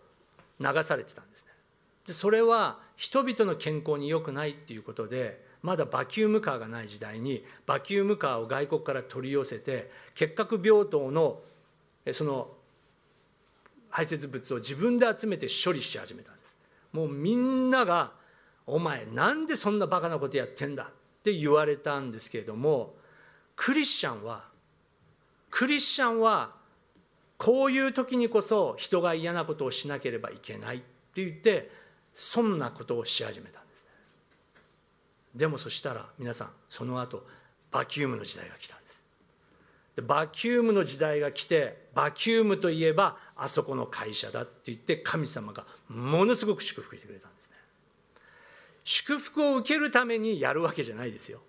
[0.59, 1.51] う流されてたんですね。
[2.07, 11.39] でそれは人々の健康に良くないっていうことでまだバキュームカーがない時代にバキュームカーを外国から取り寄せて結核病棟の
[12.11, 12.47] その
[13.91, 16.38] 排泄物を自分で集めて処理し始めた
[16.91, 18.13] もうみんなが
[18.65, 20.83] 「お前なんでそんなバカなことやってんだ」
[21.19, 22.95] って言われたんですけれども
[23.55, 24.47] クリスチャンは
[25.49, 26.55] クリスチャンは
[27.37, 31.71] こういう時にこそ人が嫌なことをしなければいけないって言って
[32.13, 33.89] そんなことをし始めたんですね。
[35.35, 37.25] でもそしたら皆さんその後
[37.71, 38.88] バキュームの時代が来たんです。
[40.01, 47.55] バキュームの時代が来てバキュームといえばあそこの会社だって言って神様がものすごく祝福してくれたんですね。
[48.83, 51.39] 祝福を受けるためにやるわけじゃないですよ。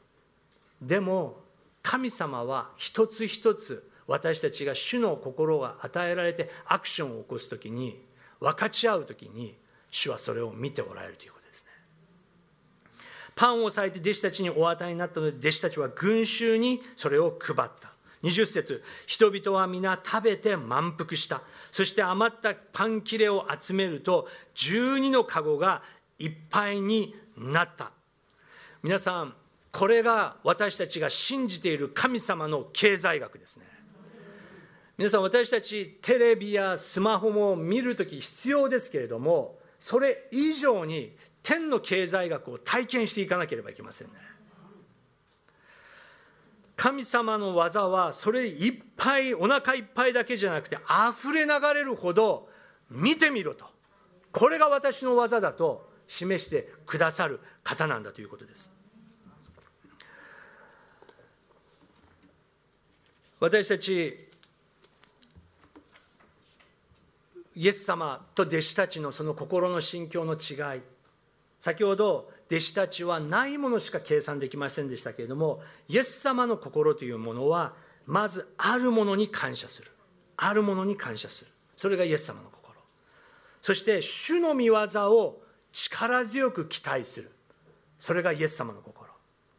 [0.81, 1.43] でも
[1.83, 8.03] 神様は一つ一つ私たちが主の心が与えられてアクションを起こす時に
[8.41, 9.57] 分かち合う時に
[9.91, 11.71] 主はそれを見ておられるということですね。
[13.37, 17.91] パンを裂いて弟子たちにお与えになったので弟子たちは群衆にそれを配った。
[18.23, 18.83] 20節。
[19.07, 21.43] 人々は皆食べて満腹した。
[21.73, 25.83] そして余ったパン切れを集めると12の籠が
[26.19, 27.93] いっぱいになった。
[28.83, 29.35] 皆さん
[29.73, 33.67] これが私たちが信じている神様の経済学ですね。
[34.99, 44.15] 皆さん私たちテレビやスマホも見るとき必要ですけれどもそれ以上に天の経済学を体験していかなければいけませんね。
[46.81, 52.49] 神様の技はそれいっぱいお腹いっぱいだけじゃなくて溢れ流れるほど
[52.91, 53.67] 見てみろと。
[54.33, 58.75] これが私の技だと示してくださる方なんだということです。
[63.41, 64.31] 私たち
[67.57, 70.81] イエス様と弟子たちのその心の心境の違い
[71.59, 77.75] 先ほど弟子たちはないものしか計算できませんでしたけれどもイエス様の心というものは
[78.07, 79.91] まずあるものに感謝する。
[80.37, 81.51] あるものに感謝する。
[81.77, 82.75] それがイエス様の心。
[83.63, 84.75] そして主の御業
[85.13, 87.31] を力強く期待する。
[87.99, 89.09] それがイエス様の心。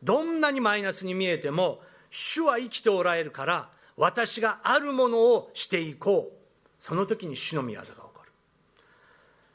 [0.04, 6.38] どんなにマイナスに見えても主は生きておられるから私があるものをしていこう。
[6.77, 8.32] その時に主の御業が起こる。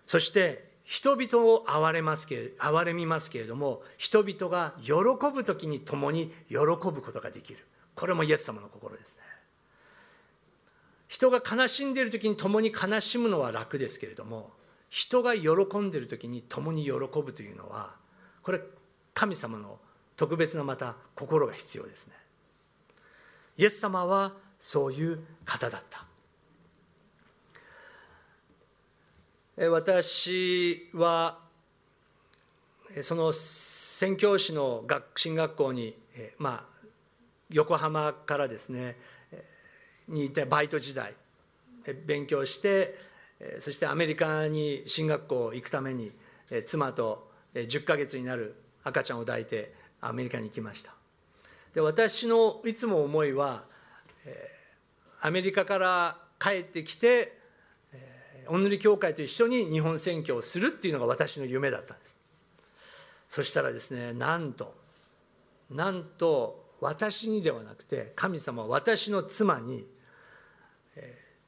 [0.07, 4.93] そして人々を憐れますけ憐れみますけれども人々が喜
[5.35, 7.59] ぶ時に共に喜ぶことができる。
[7.95, 9.25] これもイエス様の心ですね。
[11.09, 14.51] 人が悲しんでいる時に共に悲しむのは楽ですけれども
[14.89, 17.95] 人が喜んでいる時に共に喜ぶというのは
[18.43, 18.61] これ
[19.13, 19.79] 神様の
[20.17, 22.15] 特別なまた心が必要ですね。
[23.59, 26.06] イエス様はそういう方だった。
[29.59, 31.39] 私は
[33.01, 35.97] その宣教師の学進学校に、
[36.37, 36.87] まあ、
[37.49, 38.97] 横浜からですね
[40.09, 41.15] にいてバイト時代
[42.05, 42.99] 勉強して
[43.61, 46.11] そしてアメリカに進学校行くために
[46.67, 50.93] 妻と10ヶ月になる赤ちゃんを抱いてアメリカに行きました。
[51.73, 53.65] で私のいつも思いは
[55.23, 57.36] アメリカから帰ってきて
[58.49, 62.25] 御塗教会と一緒に日本選挙をするっていうのが私の夢だったんです。
[63.29, 64.75] そしたらですねなんと
[65.71, 69.87] なんと私にではなくて神様は私の妻に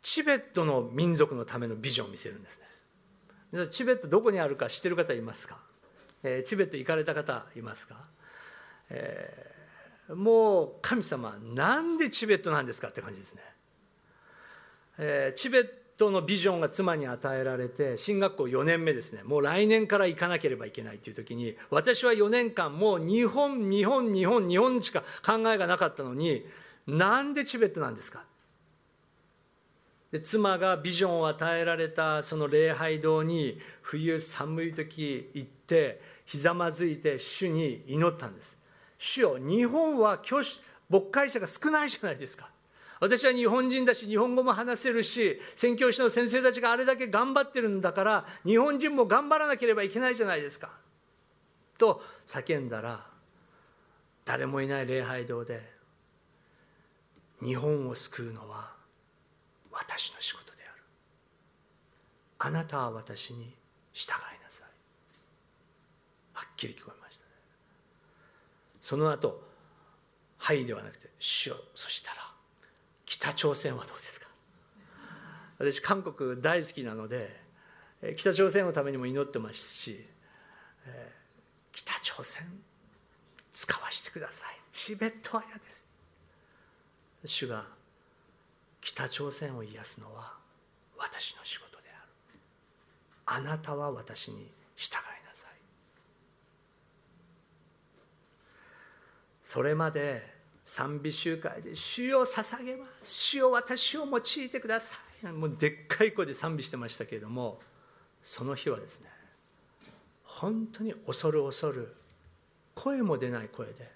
[0.02, 2.60] チベットの民族のためのビジョンを見せるんです
[3.52, 3.66] ね。
[3.68, 5.58] チベットどこにあるか知ってる方いますか？
[6.44, 7.94] チベット行かれた方いますか、
[8.90, 9.54] え
[10.08, 13.42] もう神様なんでチベットなんですかって感じですね、
[14.98, 15.68] えー、チベッ
[15.98, 19.22] トのビジョンが妻に与えられて進学校4年目ですね。
[19.24, 26.46] もう来年から行かなければいけないという時に私は4年間もう日本日本日本日本しか考えがなかったのに
[26.86, 28.22] なんでチベットなんですか？
[30.10, 38.58] で妻がビジョンを与えられたその礼拝堂に冬寒い時行ってひざまずいて主に祈ったんです。
[38.96, 40.22] 主よ日本は
[40.88, 42.48] 牧会者が少ないじゃないですか。
[43.00, 50.70] 私は日本人だし日本語も話せるし宣教師の先生たちがあれだけ頑張ってるんだから日本人も頑張らなければいけないじゃないですか。
[51.78, 53.06] と叫んだら
[54.24, 55.62] 誰もいない礼拝堂で
[57.40, 58.72] 日本を救うのは
[59.70, 60.82] 私の仕事である。
[62.38, 63.54] あなたは私に
[63.92, 64.68] 従いなさい。
[66.32, 67.30] はっきり聞こえましたね。
[68.80, 69.40] その後
[70.38, 72.27] はいではなくて主よそしたら
[73.20, 74.28] 北朝鮮はどうですか？
[75.58, 77.42] 私韓国大好きなので
[78.16, 80.06] 北朝鮮のためにも祈ってますし
[81.72, 82.46] 北朝鮮
[83.50, 84.56] 使わせてください。
[84.70, 85.92] チベットは嫌です。
[87.24, 87.64] 主が
[88.80, 90.34] 北朝鮮を癒すのは
[90.96, 93.40] 私の仕事である。
[93.46, 95.50] あなたは私に従いなさい。
[99.42, 100.37] それまで
[100.68, 103.06] 賛美集会で「主を捧げます。
[103.06, 104.94] 主を私を用いてくださ
[105.24, 107.58] い」もうでっかい声で賛美してましたけれども
[108.20, 109.10] その日はですね
[110.24, 111.96] 本当に恐る恐る
[112.74, 113.90] 声も出ない声で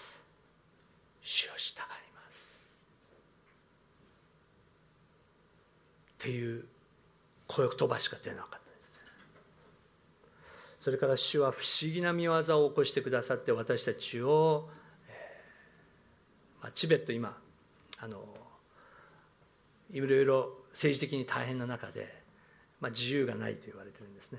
[1.24, 1.82] 「主を従い
[2.14, 2.86] ます」
[6.12, 6.68] っていう
[7.46, 8.96] 声言葉しか出なかったですね。
[10.78, 14.68] それから主は不思議な見業を起こしてくださって私たちを
[16.74, 17.36] チベット今
[18.02, 18.24] あの
[19.92, 22.22] いろいろ政治的に大変な中で、
[22.80, 24.38] まあ、自由がないと言われてるんですね。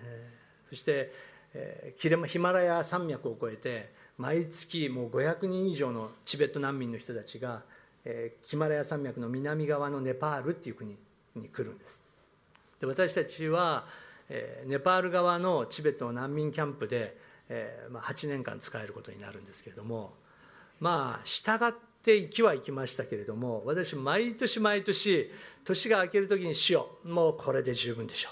[0.69, 1.13] そして、
[1.53, 7.63] えー、ヒマラヤ山脈を越えて毎月もう500人以上のチベット難民の人たちが、
[8.05, 10.97] えー、ヒマラヤ山脈の南側のネパールっていう国
[11.35, 12.05] に来るんです。
[12.79, 13.85] で私たちは、
[14.29, 17.17] えー、ネパール側のチベットの難民キャンプで、
[17.49, 20.13] えーまあ、8年間使えることになるんですけれども
[20.79, 25.31] まあ従ってって行きは行きましたけれども私毎年毎年
[25.63, 28.29] 年が明ける時に「しようもうこれで十分でしょ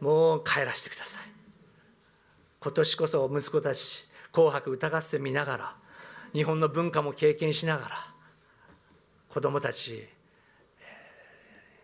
[0.00, 1.24] う」もう帰らせてください
[2.58, 5.76] 今年こそ息子たち「紅白歌合戦」見ながら
[6.32, 8.14] 日本の文化も経験しながら
[9.28, 10.08] 子供たち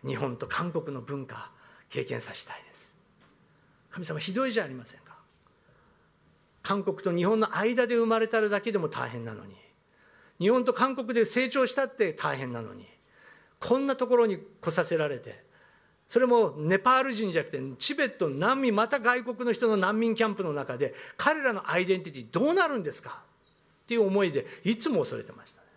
[0.05, 1.49] 日本と韓国の文化
[1.89, 3.01] 経験させたいです
[3.89, 5.17] 神様ひどいじゃありませんか
[6.61, 9.66] 韓国と日本の間で生まれたるだけでも大変なのに
[10.39, 12.85] 日本と韓国で成長したって大変なのに
[13.59, 15.43] こんなところに来させられて
[16.07, 23.21] それもネパール人じゃなくてチベット難民また外国の人の難民キャンプの中で彼らのアイデンティティどうなるんですか？
[23.83, 25.67] っていう思いでいつも恐れてましたね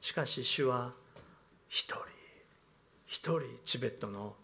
[0.00, 0.92] しかし主は
[1.68, 1.96] 一人
[3.06, 4.34] 一人チベットの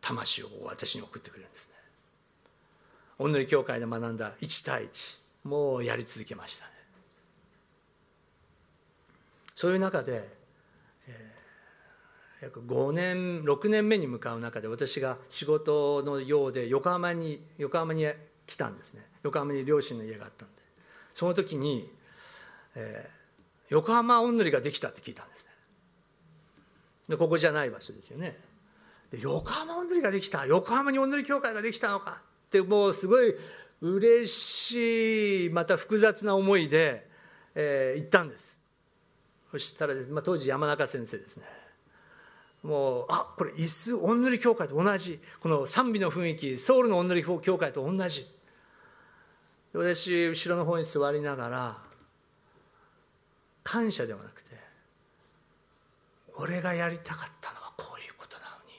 [0.00, 1.74] 魂を私に送ってくれるんですね。
[3.18, 6.73] お祈り教会で学んだ1対1もうやり続けましたね。
[9.64, 10.28] そういう中で、
[11.08, 18.04] えー、約5年6年目に向かう中で私が仕事のようで横浜に横浜に
[18.46, 19.00] 来たんですね。
[19.22, 20.60] 横浜に両親の家があったんで。
[21.14, 21.90] その時に、
[22.74, 25.50] えー、横浜おんぬりができたって聞いたんですね。
[27.08, 28.36] でここじゃない場所ですよね。
[29.10, 30.44] で横浜おんぬりができた。
[30.44, 32.20] 横浜におんぬり協会ができたのか。
[32.48, 33.34] ってもうすごい
[33.80, 37.08] 嬉しいまた複雑な思いで、
[37.54, 38.62] えー、行ったんです。
[39.54, 41.44] そしたらです、まあ、当時山中先生ですね。
[42.64, 48.26] もうあこれ椅子おんぬり教会と同じこの賛美の雰囲気ソウルのおんぬり教会と同じ。
[49.72, 51.78] 私後ろの方に座りながら
[53.62, 54.56] 感謝ではなくて
[56.36, 58.72] 俺がやりたかったのはこういうことなのに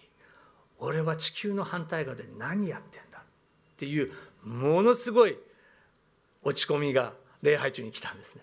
[0.80, 3.22] 俺は地球の反対側で何やってんだっ
[3.78, 4.12] ていう
[4.44, 5.38] ものすごい
[6.44, 8.42] 落ち込みが礼拝中に来たんですね。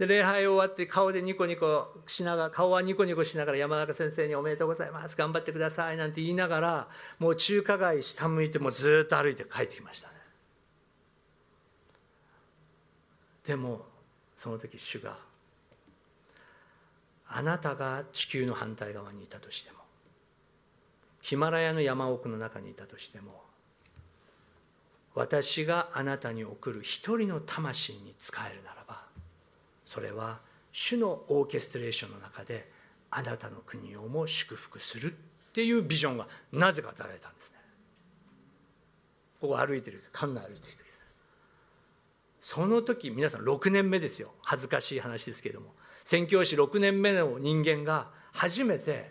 [0.00, 6.88] で礼拝終わって顔でニコニコしながら顔はニコニコしながら山中先生に「おめでとうございます頑張ってください」なんて言いながら
[7.18, 10.14] もう中華街下向いてもずっと歩いて帰ってきましたね。
[13.44, 13.86] でも
[14.36, 15.18] その時主が
[17.26, 19.80] あなたが地球の反対側にいたとしても
[21.20, 23.42] ヒマラヤの山奥の中にいたとしても
[25.14, 28.79] 私があなたに送る一人の魂に仕えるなら
[29.90, 30.38] それは
[30.70, 32.70] 主のオーケストレーションの中で
[33.10, 37.58] あなたの国をも祝福するっていうビジョンがなぜか与えられたんですね。
[39.40, 41.00] ここ歩いてる館内歩いてる人です
[42.40, 44.32] その時皆さん6年目ですよ。
[44.42, 45.74] 恥ずかしい話ですけれども。
[46.04, 49.10] 宣教師6年目の人間が初めて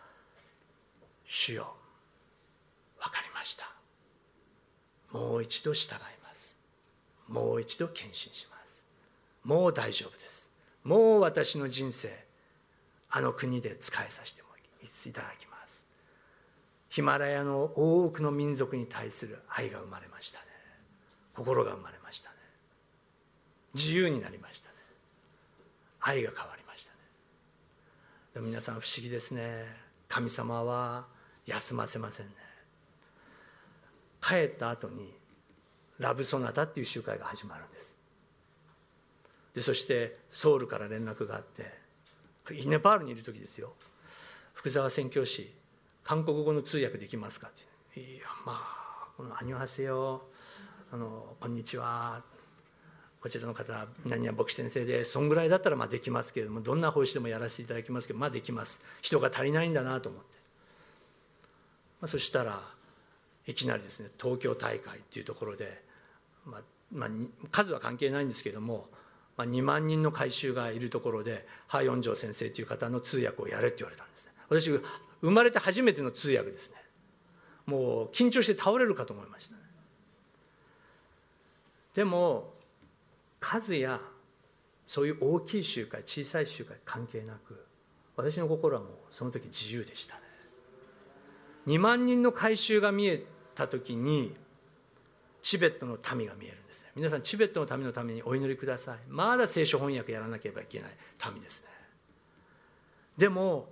[1.24, 1.74] 「主よ
[3.00, 3.64] 分かりました。
[5.08, 6.62] もう一度従います。
[7.28, 8.55] もう一度献身します。
[9.46, 10.52] もう大丈夫です。
[10.82, 12.10] もう私の人生
[13.10, 15.86] あの国で仕えさせてもいただきます。
[16.88, 20.46] ヒマラヤの多くの民族に対する愛が生まれましたね。
[21.32, 22.36] 心が生まれましたね。
[23.74, 24.74] 自由になりましたね。
[26.00, 26.98] 愛が変わりましたね。
[28.34, 29.64] でも皆さん不思議ですね。
[30.08, 31.06] 神様は
[31.46, 32.32] 休ませませんね。
[34.20, 35.14] 帰った後に
[35.98, 37.95] ラブソナタっていう集会が始まるんです。
[39.56, 41.72] でそしてソウルから連絡があって
[42.66, 43.72] ネパールにいる時ですよ。
[44.52, 45.50] 福沢宣教師
[46.04, 48.00] 韓国語の通訳できますかって。
[48.00, 50.28] いやまあこの「アニョハセヨ」
[50.92, 52.22] あの「こんにちは」
[53.18, 58.84] こちらの方何々牧師先生でそんぐらいだったらまあできますけれどもどんな奉仕でもやらせていただきますけどまあできます。
[59.00, 60.28] 人が足りないんだなと思って、
[62.02, 62.62] まあ、そしたら
[63.46, 65.82] いきなりですね東京大会っていうところで、
[66.44, 66.60] まあ
[66.92, 67.08] まあ、
[67.50, 68.90] 数は関係ないんですけども、
[69.36, 74.32] まあ、2万人の改宗がいるところでハ・ヨンジョ先生という方の通訳をやれって言われたんですね。
[74.48, 74.70] 私
[75.20, 76.86] 生まれて初めての通訳ですね。
[77.66, 79.62] もう緊張して倒れるかと思いました、ね、
[81.94, 82.54] でも
[83.40, 84.00] 数や
[84.86, 87.66] そういう大きい集会小さい集会関係なく
[88.14, 90.20] 私の心はもうその時自由でしたね。
[91.66, 93.24] 2万人の改宗が見え
[93.56, 94.32] た時に
[95.46, 96.90] チベットの民が見えるんですね。
[96.96, 98.98] 皆さんチベットの民のためにお祈りください。
[99.06, 100.90] まだ聖書翻訳やらなければいけない
[101.32, 101.70] 民ですね。
[103.16, 103.68] でも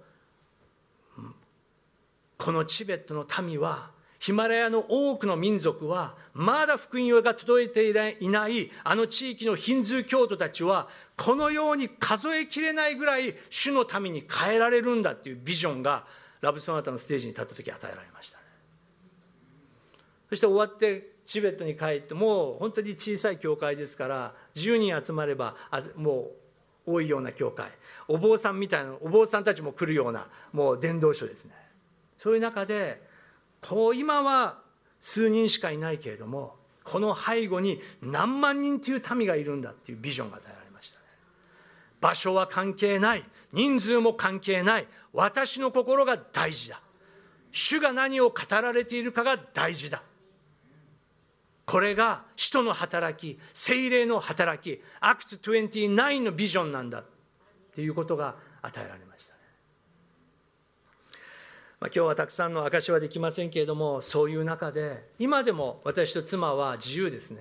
[2.39, 16.07] このチベットの民はヒマラヤの多くの民族はまだ福音が届いていないあの地域のヒンズー教徒たちはこのように数えきれないぐらい主の民に変えられるんだっていうビジョンが
[16.41, 18.45] ラブソナタのステージに立った時与えられましたね。
[20.29, 25.55] そして終わってチベットに帰ってもう本当に小さい教会ですから10人集まれば
[25.97, 26.31] も
[26.87, 27.71] う多いような教会。
[28.09, 31.55] お坊さんみたいなお坊さんたちも来るようなもう伝道所ですね。
[32.19, 33.03] そういう中で
[33.61, 34.59] こう今は
[35.01, 41.05] 数人しかいないけれどもこの背後に何万人という民がいるんだっていうビジョンが与えられましたね。
[42.01, 46.81] 場所は関係ない人数も関係ない私の心が大事だ。
[47.51, 50.03] 主が何を語られているかが大事だ。
[51.67, 57.05] これが使徒の働き精霊の働きアクツ29のビジョンなんだっ
[57.75, 59.35] ていうことが与えられました
[61.85, 67.41] まあ、今日はたくさんの証はできませんけれどもそういう中で今でも私と妻は自由ですね。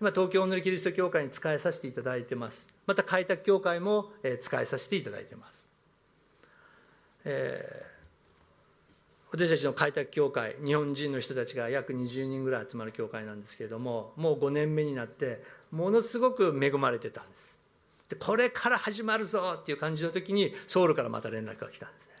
[0.00, 2.72] 今東京のりキリスト教会に仕えさせていただいてます。
[2.86, 5.68] また開拓教会も仕えさせていただいてます、
[7.24, 7.93] えー、
[9.36, 17.58] 私たちの開拓教会日本人の人たちが約20人ぐらい集まる教会なんですけれどももう5年目になってものすごく恵まれてたんです。
[18.08, 22.14] でこれから始まるぞっていう感じの時にソウルからまた連絡が来たんですね。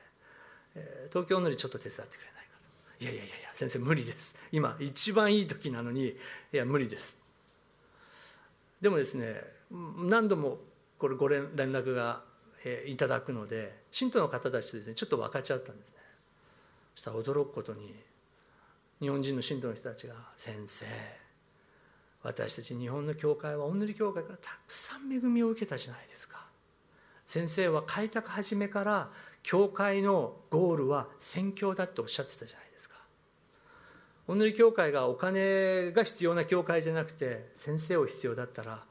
[0.74, 2.58] え東京のりちょっと手伝ってくれないか
[2.98, 3.04] と。
[3.04, 4.40] いやいやいや先生無理です。
[4.50, 6.16] 今一番いい時なのにい
[6.50, 7.22] や無理です。
[8.80, 9.40] でもですね
[9.70, 10.58] 何度も
[10.98, 12.22] これご連絡が、
[12.64, 16.03] えいただくので信徒の方たちとですねちょっと分かっちゃったんですね。
[16.94, 17.94] したら驚くことに
[19.00, 20.86] 日本人の信徒の人たちが「先生
[22.22, 26.44] 私たち日本の教会はお塗り教会からたくさん恵みを受けたじゃないですか」
[27.26, 29.10] 先生は開拓始めから
[29.42, 32.96] 教会のゴールは宣教だっておっしゃってたじゃないですか。
[34.26, 38.84] お塗り教会がお金が必要な教会じゃなくて先生を必要だったら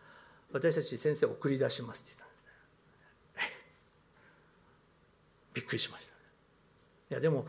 [0.51, 3.57] 私たち先生を送り出しますって言ったんですね。
[5.55, 6.19] びっくりしましたね。
[7.11, 7.47] いやでも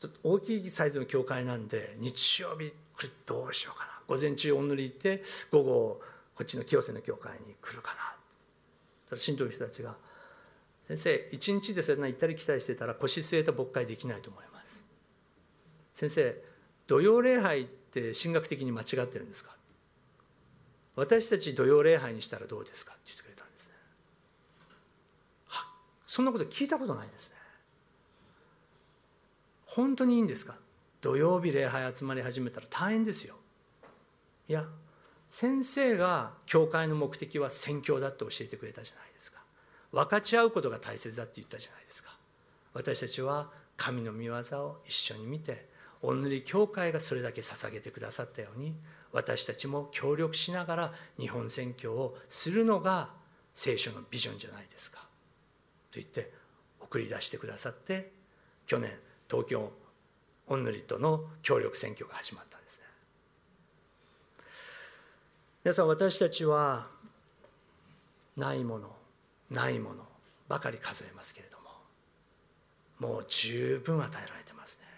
[0.00, 3.92] ちょっと大きいサイズの教会なんで日曜日これどうしようかな。
[4.08, 5.22] 午前中お塗り行って
[5.52, 6.00] 午後
[6.34, 8.16] こっちの清瀬の教会に来るかな。
[9.04, 9.96] そしたら信徒の人たちが
[10.88, 14.86] 「先生一日でそれな行ったり来たりしてたら腰据えた牧会できないと思います。
[15.94, 16.42] 先生
[16.86, 19.54] 土曜礼拝って神学的に間違ってるんですか？
[20.96, 22.92] 私たち土曜礼拝にしたらどうですか？
[22.92, 23.74] って言ってくれたんですね。
[26.06, 27.39] そんなこと聞いたことないですね。
[29.70, 30.56] 本当にいいんですか？
[31.00, 33.36] 土曜日礼拝集まり始めたら大変ですよ。
[34.48, 34.64] いや
[35.28, 39.40] 先生が教会の目的は宣教だって教えてくれたじゃないですか。
[39.92, 42.10] 分かち合うことが大切だって言ったじゃないですか。
[42.74, 45.68] 私たちは神の御業を一緒に見て
[46.02, 48.74] お塗り教会がそれだけ捧げてくださったように
[49.12, 53.10] 私たちも協力しながら日本選挙をするのが
[53.54, 54.98] 聖書のビジョンじゃないですか。
[54.98, 56.32] と言って
[56.80, 58.10] 送り出してくださって
[58.66, 58.90] 去年
[59.30, 59.70] 東京
[60.48, 62.86] お塗りとの協力選挙が始まったんですね。
[65.64, 66.88] 皆さん私たちは
[68.36, 68.96] ないもの
[69.50, 70.04] ないもの
[70.48, 71.58] ばかり数えますけれど
[73.00, 74.88] ももう十分与えられてますね。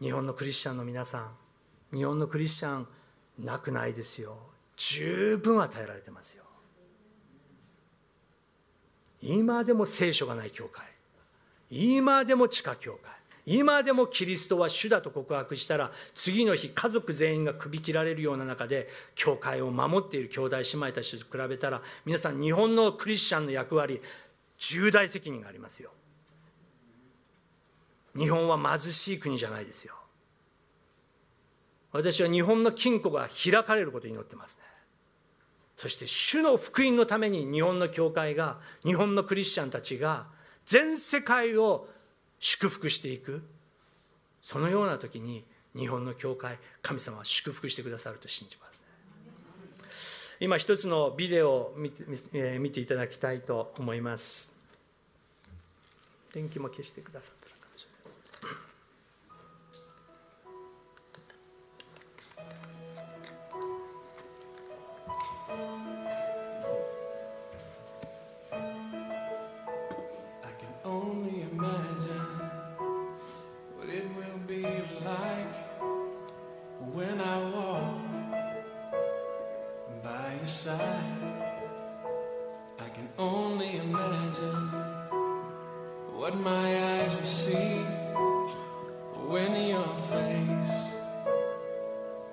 [0.00, 1.30] 日本のクリスチャンの皆さ
[1.92, 2.86] ん日本のクリスチャン
[3.38, 4.36] なくないですよ。
[4.76, 6.44] 十分与えられてますよ。
[9.22, 10.84] 今でも聖書がない教会。
[11.70, 13.16] 今でも地下教会。
[13.46, 24.00] 今でもキリストは主だと告白したら次の日家族全員が首切られるような中で教会を守っている兄弟姉妹たちと比べたら皆さん日本のクリスチャンの役割
[24.58, 25.92] 重大責任がありますよ。
[28.16, 29.94] 日本は貧しい国じゃないですよ。
[31.92, 34.64] 私は日本の金庫が開かれることを祈ってますね。
[35.76, 40.26] そして主の福音のために日本の教会が日本のクリスチャンたちが
[40.66, 41.88] 全世界を
[42.38, 43.42] 祝福していく。
[44.42, 45.44] そのような時に
[45.76, 48.86] 日本の教会神様は祝福してくださると信じます、ね、
[50.38, 54.54] 今一つのビデオを見て見ていただきたいと思います。
[56.32, 57.56] 電気も消してくださったし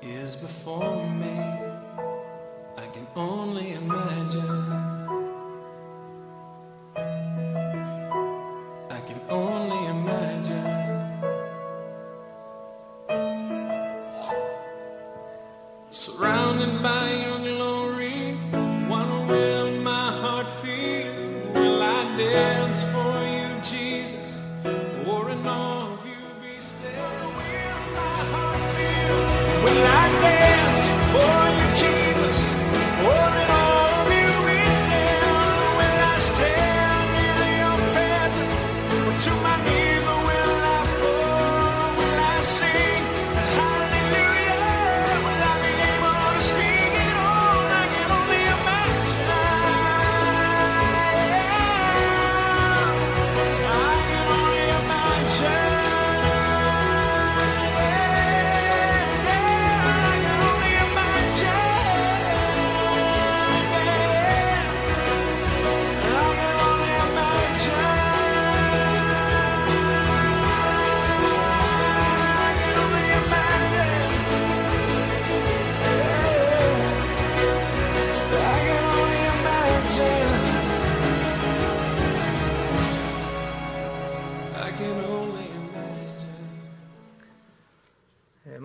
[0.06, 1.40] is before me.
[2.78, 4.93] I can only imagine.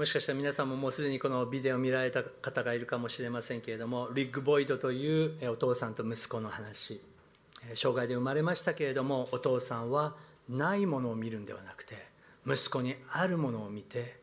[0.09, 7.01] しかしたら皆さんももうすでにこのビデオを見られた方がいるかもしれませんけれどもリッグ・ボイドというお父さんと息子の話
[7.75, 10.15] 障害で生まれましたけれどもお父さんは
[10.49, 11.95] ないものを見るんではなくて
[12.47, 14.17] 息子にあるものを見て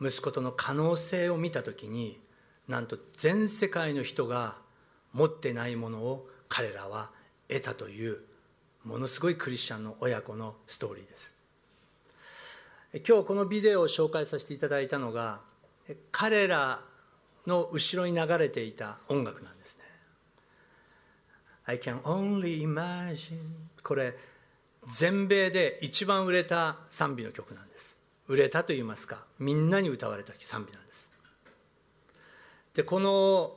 [0.00, 2.18] 息子との可能性を見た時に
[2.66, 4.56] なんと全世界の人が
[5.12, 7.10] 持ってないものを彼らは
[7.48, 8.18] 得たという
[8.84, 11.35] ものすごいクリスチャンの親子のストーリーです。
[13.04, 15.40] 今日このビデオを紹介させていただいたのが
[16.12, 16.80] 彼ら
[17.46, 19.84] の後ろに流れていた音楽なんですね。
[21.66, 23.38] I can only imagine
[23.82, 24.16] これ
[24.86, 27.98] 全米で一番売れた賛美の曲なんです。
[28.28, 31.12] 売れたと言いますかみんなに歌われた賛美なんです。
[32.74, 33.56] でこの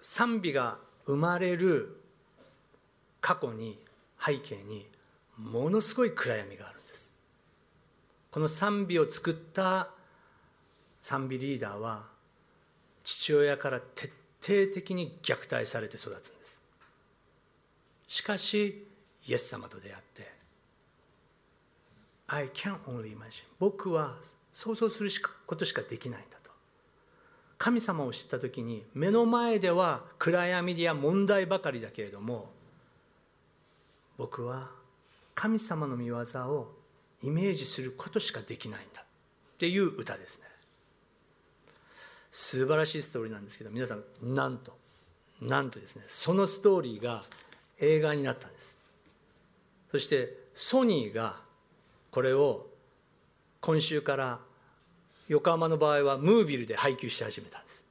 [0.00, 2.00] 賛美が生まれる
[3.20, 3.78] 過去に
[4.24, 4.86] 背景に
[5.38, 6.73] ものすごい暗闇がある。
[8.34, 9.90] この賛美を作った
[11.00, 12.02] 賛美リーダーは
[13.04, 16.60] 父親から徹底的に虐待されて育つんです。
[18.08, 18.88] しかし
[19.24, 20.32] イエス様と出会って
[22.26, 24.16] I can only imagine 僕は
[24.52, 25.10] 想像する
[25.46, 26.50] ことしかできないんだと。
[27.56, 32.50] 神様を知った時に目の前では暗闇や問題ばかりだけれども
[34.18, 34.72] 僕は
[35.36, 36.83] 神様の御業を
[37.22, 39.04] イメージすることしかできないんだっ
[39.58, 40.46] ていう歌ですね。
[42.30, 44.76] 素晴らしいストーリーなんですけど皆さんなんと
[45.40, 47.22] なんとですねそのストーリーが
[47.78, 48.78] 映画になったんです。
[49.90, 51.36] そしてソニーが
[52.10, 52.66] これを
[53.60, 54.40] 今週から
[55.28, 57.86] 横浜の場合はムービルで配給し始めたんです。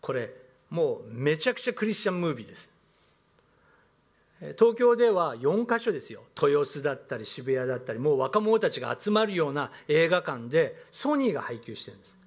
[0.00, 0.30] これ
[0.70, 2.77] もうめちゃくちゃクリスチャンムービーです。
[4.40, 6.22] 東京では4カ所ですよ。
[6.40, 12.18] 豊洲だったり渋谷だったりもう若者たちが集まるような映画館でソニーが配給してるんです。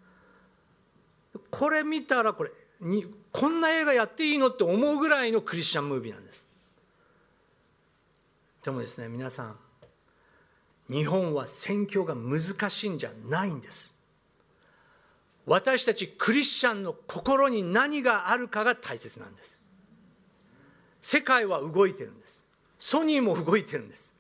[1.50, 2.52] これ見たらこれ
[2.82, 6.50] にこんな映画やっていいのって思うぐらいのクリスチャンムービーなんです。
[8.64, 9.56] でもですね皆さん
[10.90, 13.96] 日本は選挙が難しいんじゃないんです。
[15.46, 19.61] 私たちクリスチャンの心に何があるかが大切なんです。
[21.02, 22.46] 世界は動いてるんです。
[22.80, 24.16] ソニーも動いてるんです。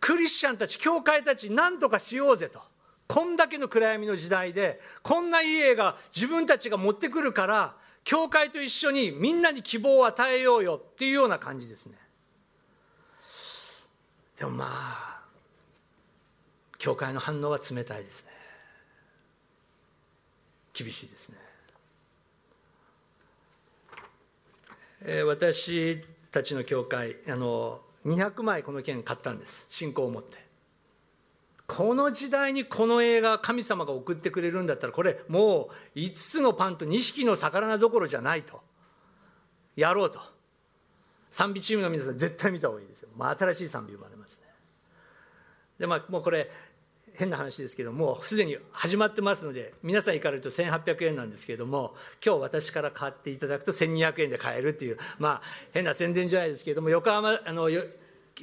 [0.00, 2.60] クリスチャンたち教会たち何とかしようぜと。
[3.06, 11.98] こんだけの暗闇の時代でこんないい映画自分たちが持ってくるから教会と一緒にみんなに希望を与えようよっていうような感じですね。
[14.38, 15.20] でもまあ
[16.78, 18.32] 教会の反応は冷たいですね。
[20.74, 21.38] 厳しいですね、
[24.93, 24.93] えー、
[25.26, 26.00] 私
[26.30, 29.66] たちの教会あの200枚この件買ったんです。
[29.68, 30.44] 信仰を持って。
[31.66, 38.62] この時代にこの映画神様が送ってくれるんだったらこれもう5つのパンと2匹の魚どころじゃないと。
[39.76, 40.20] やろうと。
[41.30, 44.48] 賛美チームの皆さん絶対見た方がいいですよ、まあ、新しい賛美生まれますね。
[45.78, 46.48] でまあもうこれ
[47.16, 51.94] 変な話ですけどもすでに始まってますので皆さん行かれると1800円なんですけれども
[52.24, 55.42] 今日私から買っていただくと1200円で買えるっていうまあ
[55.72, 57.68] 変な宣伝じゃないですけれども横浜あの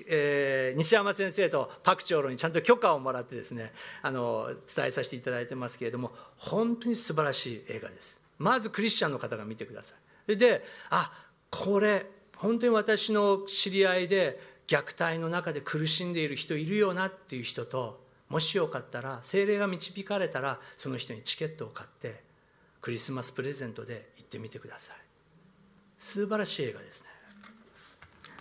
[0.08, 8.22] えー、西山先生とパク長老にちゃんと許可をもらってですねあの伝えさせていただいてますけれども本当に素晴らしい映画です。
[8.38, 9.96] まずクリスチャンの方が見てくださ
[10.30, 10.38] い。
[10.38, 11.12] であ
[11.50, 12.06] これ
[12.38, 18.00] 本当に私の知り合いで虐待の中で苦しんでいる人いるよなっていう人と
[18.32, 22.24] もしよかったら精霊が導かれたらその人にチケットを買って
[22.80, 24.96] クリスマスプレゼントで行ってみてください。
[26.00, 27.10] 素晴らしい映画ですね。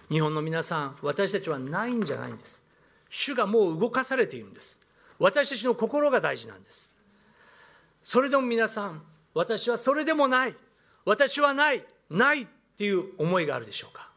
[0.09, 2.65] 日本の皆さん私たちはないんじゃないんです。
[3.09, 4.81] 主がもう動かされているんです。
[5.19, 6.89] 私たちの心が大事なんです。
[8.01, 9.03] それでも皆さん
[9.35, 10.55] 私はそれでもない。
[11.05, 11.85] 私はない。
[12.09, 12.47] ないっ
[12.79, 14.09] ていう思いがあるでしょうか。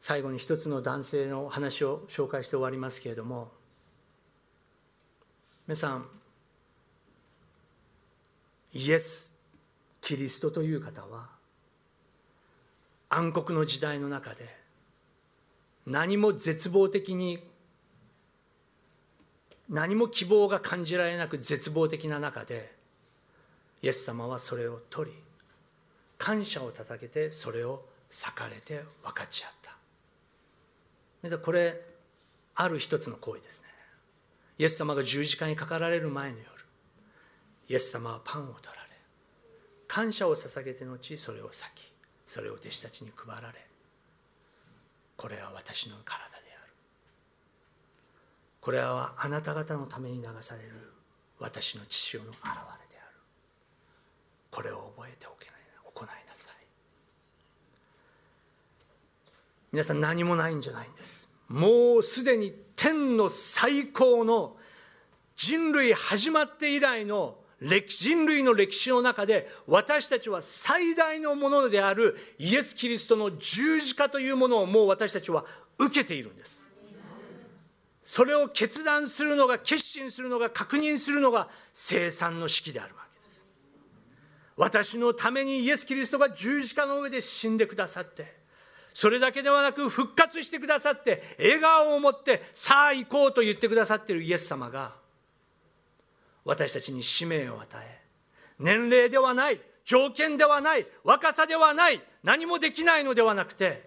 [0.00, 3.55] 最後に一つの男性の話を紹介して終わりますけれども
[5.66, 6.06] 皆さん
[8.72, 9.36] イエス
[10.00, 11.28] キリストという方は
[13.08, 14.46] 暗黒の時代の中で
[15.84, 17.40] 何も絶望的に
[19.68, 22.72] 何も希望が感じられなく絶望的な中で
[23.82, 25.16] イエス様はそれを取り
[26.16, 29.50] 感謝をたけてそれを裂かれて分かち合っ
[31.30, 31.38] た。
[31.38, 31.80] これ
[32.54, 33.65] ある一つの行為ですね。
[34.58, 36.46] イエス様が十字架にかかられる前の夜
[37.68, 38.78] イエス様はパンを取られ
[39.88, 41.92] 感謝を捧げて後それを裂き
[42.26, 43.66] それを弟子たちに配られ
[45.16, 46.72] これは私の体である。
[48.60, 50.92] これはあなた方のために流される
[51.38, 53.16] 私の父親の現れである。
[54.50, 55.54] これを覚えておけない
[55.94, 56.54] 行いなさい。
[59.72, 61.32] 皆さん何もないんじゃないんです。
[61.48, 64.56] もうすでに天の最高の
[65.34, 67.36] 人類始まって以来の
[67.88, 75.44] 人類の歴史の中で私たちは最大のものであるイエス・キリストの十字架というものをもう私たちは
[75.78, 76.64] 受けているんです。
[78.04, 83.44] それを決断するのが決心するのが確認するのが生産の式であるわけです。
[84.56, 88.35] 私のためにイエス・キリストが十字架の上で死んでくださって
[88.96, 94.94] それだけではなく復活してくださって笑顔を持ってさあ行こうと言ってくださっているイエス様が
[96.46, 98.00] 私たちに使命を与え
[98.58, 103.84] 年齢ではない条件ではない若さではない何もできないのではなくて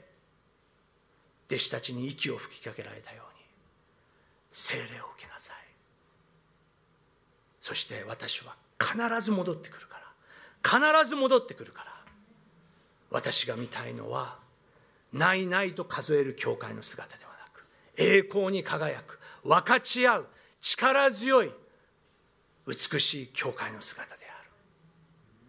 [1.47, 3.43] 弟子たちに息を吹きかけられたように
[4.51, 4.85] 精霊を
[5.15, 5.57] 受けなさい。
[7.61, 8.95] そして私は必
[9.25, 9.99] ず戻ってくるか
[10.77, 11.95] ら必ず戻ってくるから
[13.09, 14.47] 私が見たいのは
[15.13, 17.65] ないないと数える教会の姿ではなく
[17.97, 20.27] 栄光に輝く分かち合う
[20.61, 21.51] 力強い
[22.67, 24.49] 美しい教会の姿である。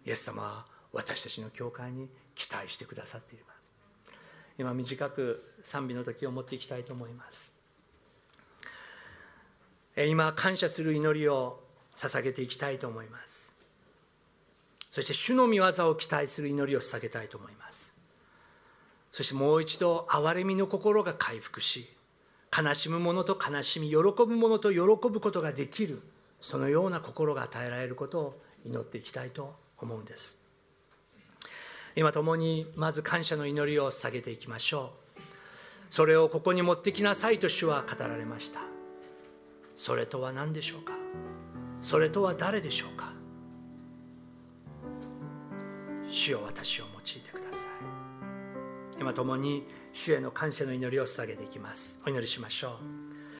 [0.05, 3.75] イエス様は私たちの教会に期待してくださっています。
[4.57, 7.55] 今短く賛美の時を持っていきたいと思います。
[9.97, 11.59] 今感謝する祈りを
[11.95, 13.53] 捧げていきたいと思います。
[14.91, 17.70] そして主の御業を期待する祈りを捧げたいと思います。
[19.11, 21.89] そしてもう一度憐れみの心が回復し
[22.57, 26.01] 悲しむ者と悲しみ喜ぶ者と喜ぶことができる
[26.39, 28.33] そのような心が与えられることを
[28.65, 30.39] 祈っていきたいと思うんです。
[31.95, 35.21] 今共にまず感謝の祈りを捧げていきましょう。
[35.89, 38.61] それをここに持ってきなさいと主は語られました。
[39.75, 40.93] それとは何でしょうか？
[41.81, 43.11] それとは誰でしょうか？
[46.07, 47.30] 主よ私を用いて。
[49.01, 52.03] 今共に主への感謝の祈りを捧げていきます。
[52.05, 52.77] お祈りしましょ
[53.07, 53.10] う。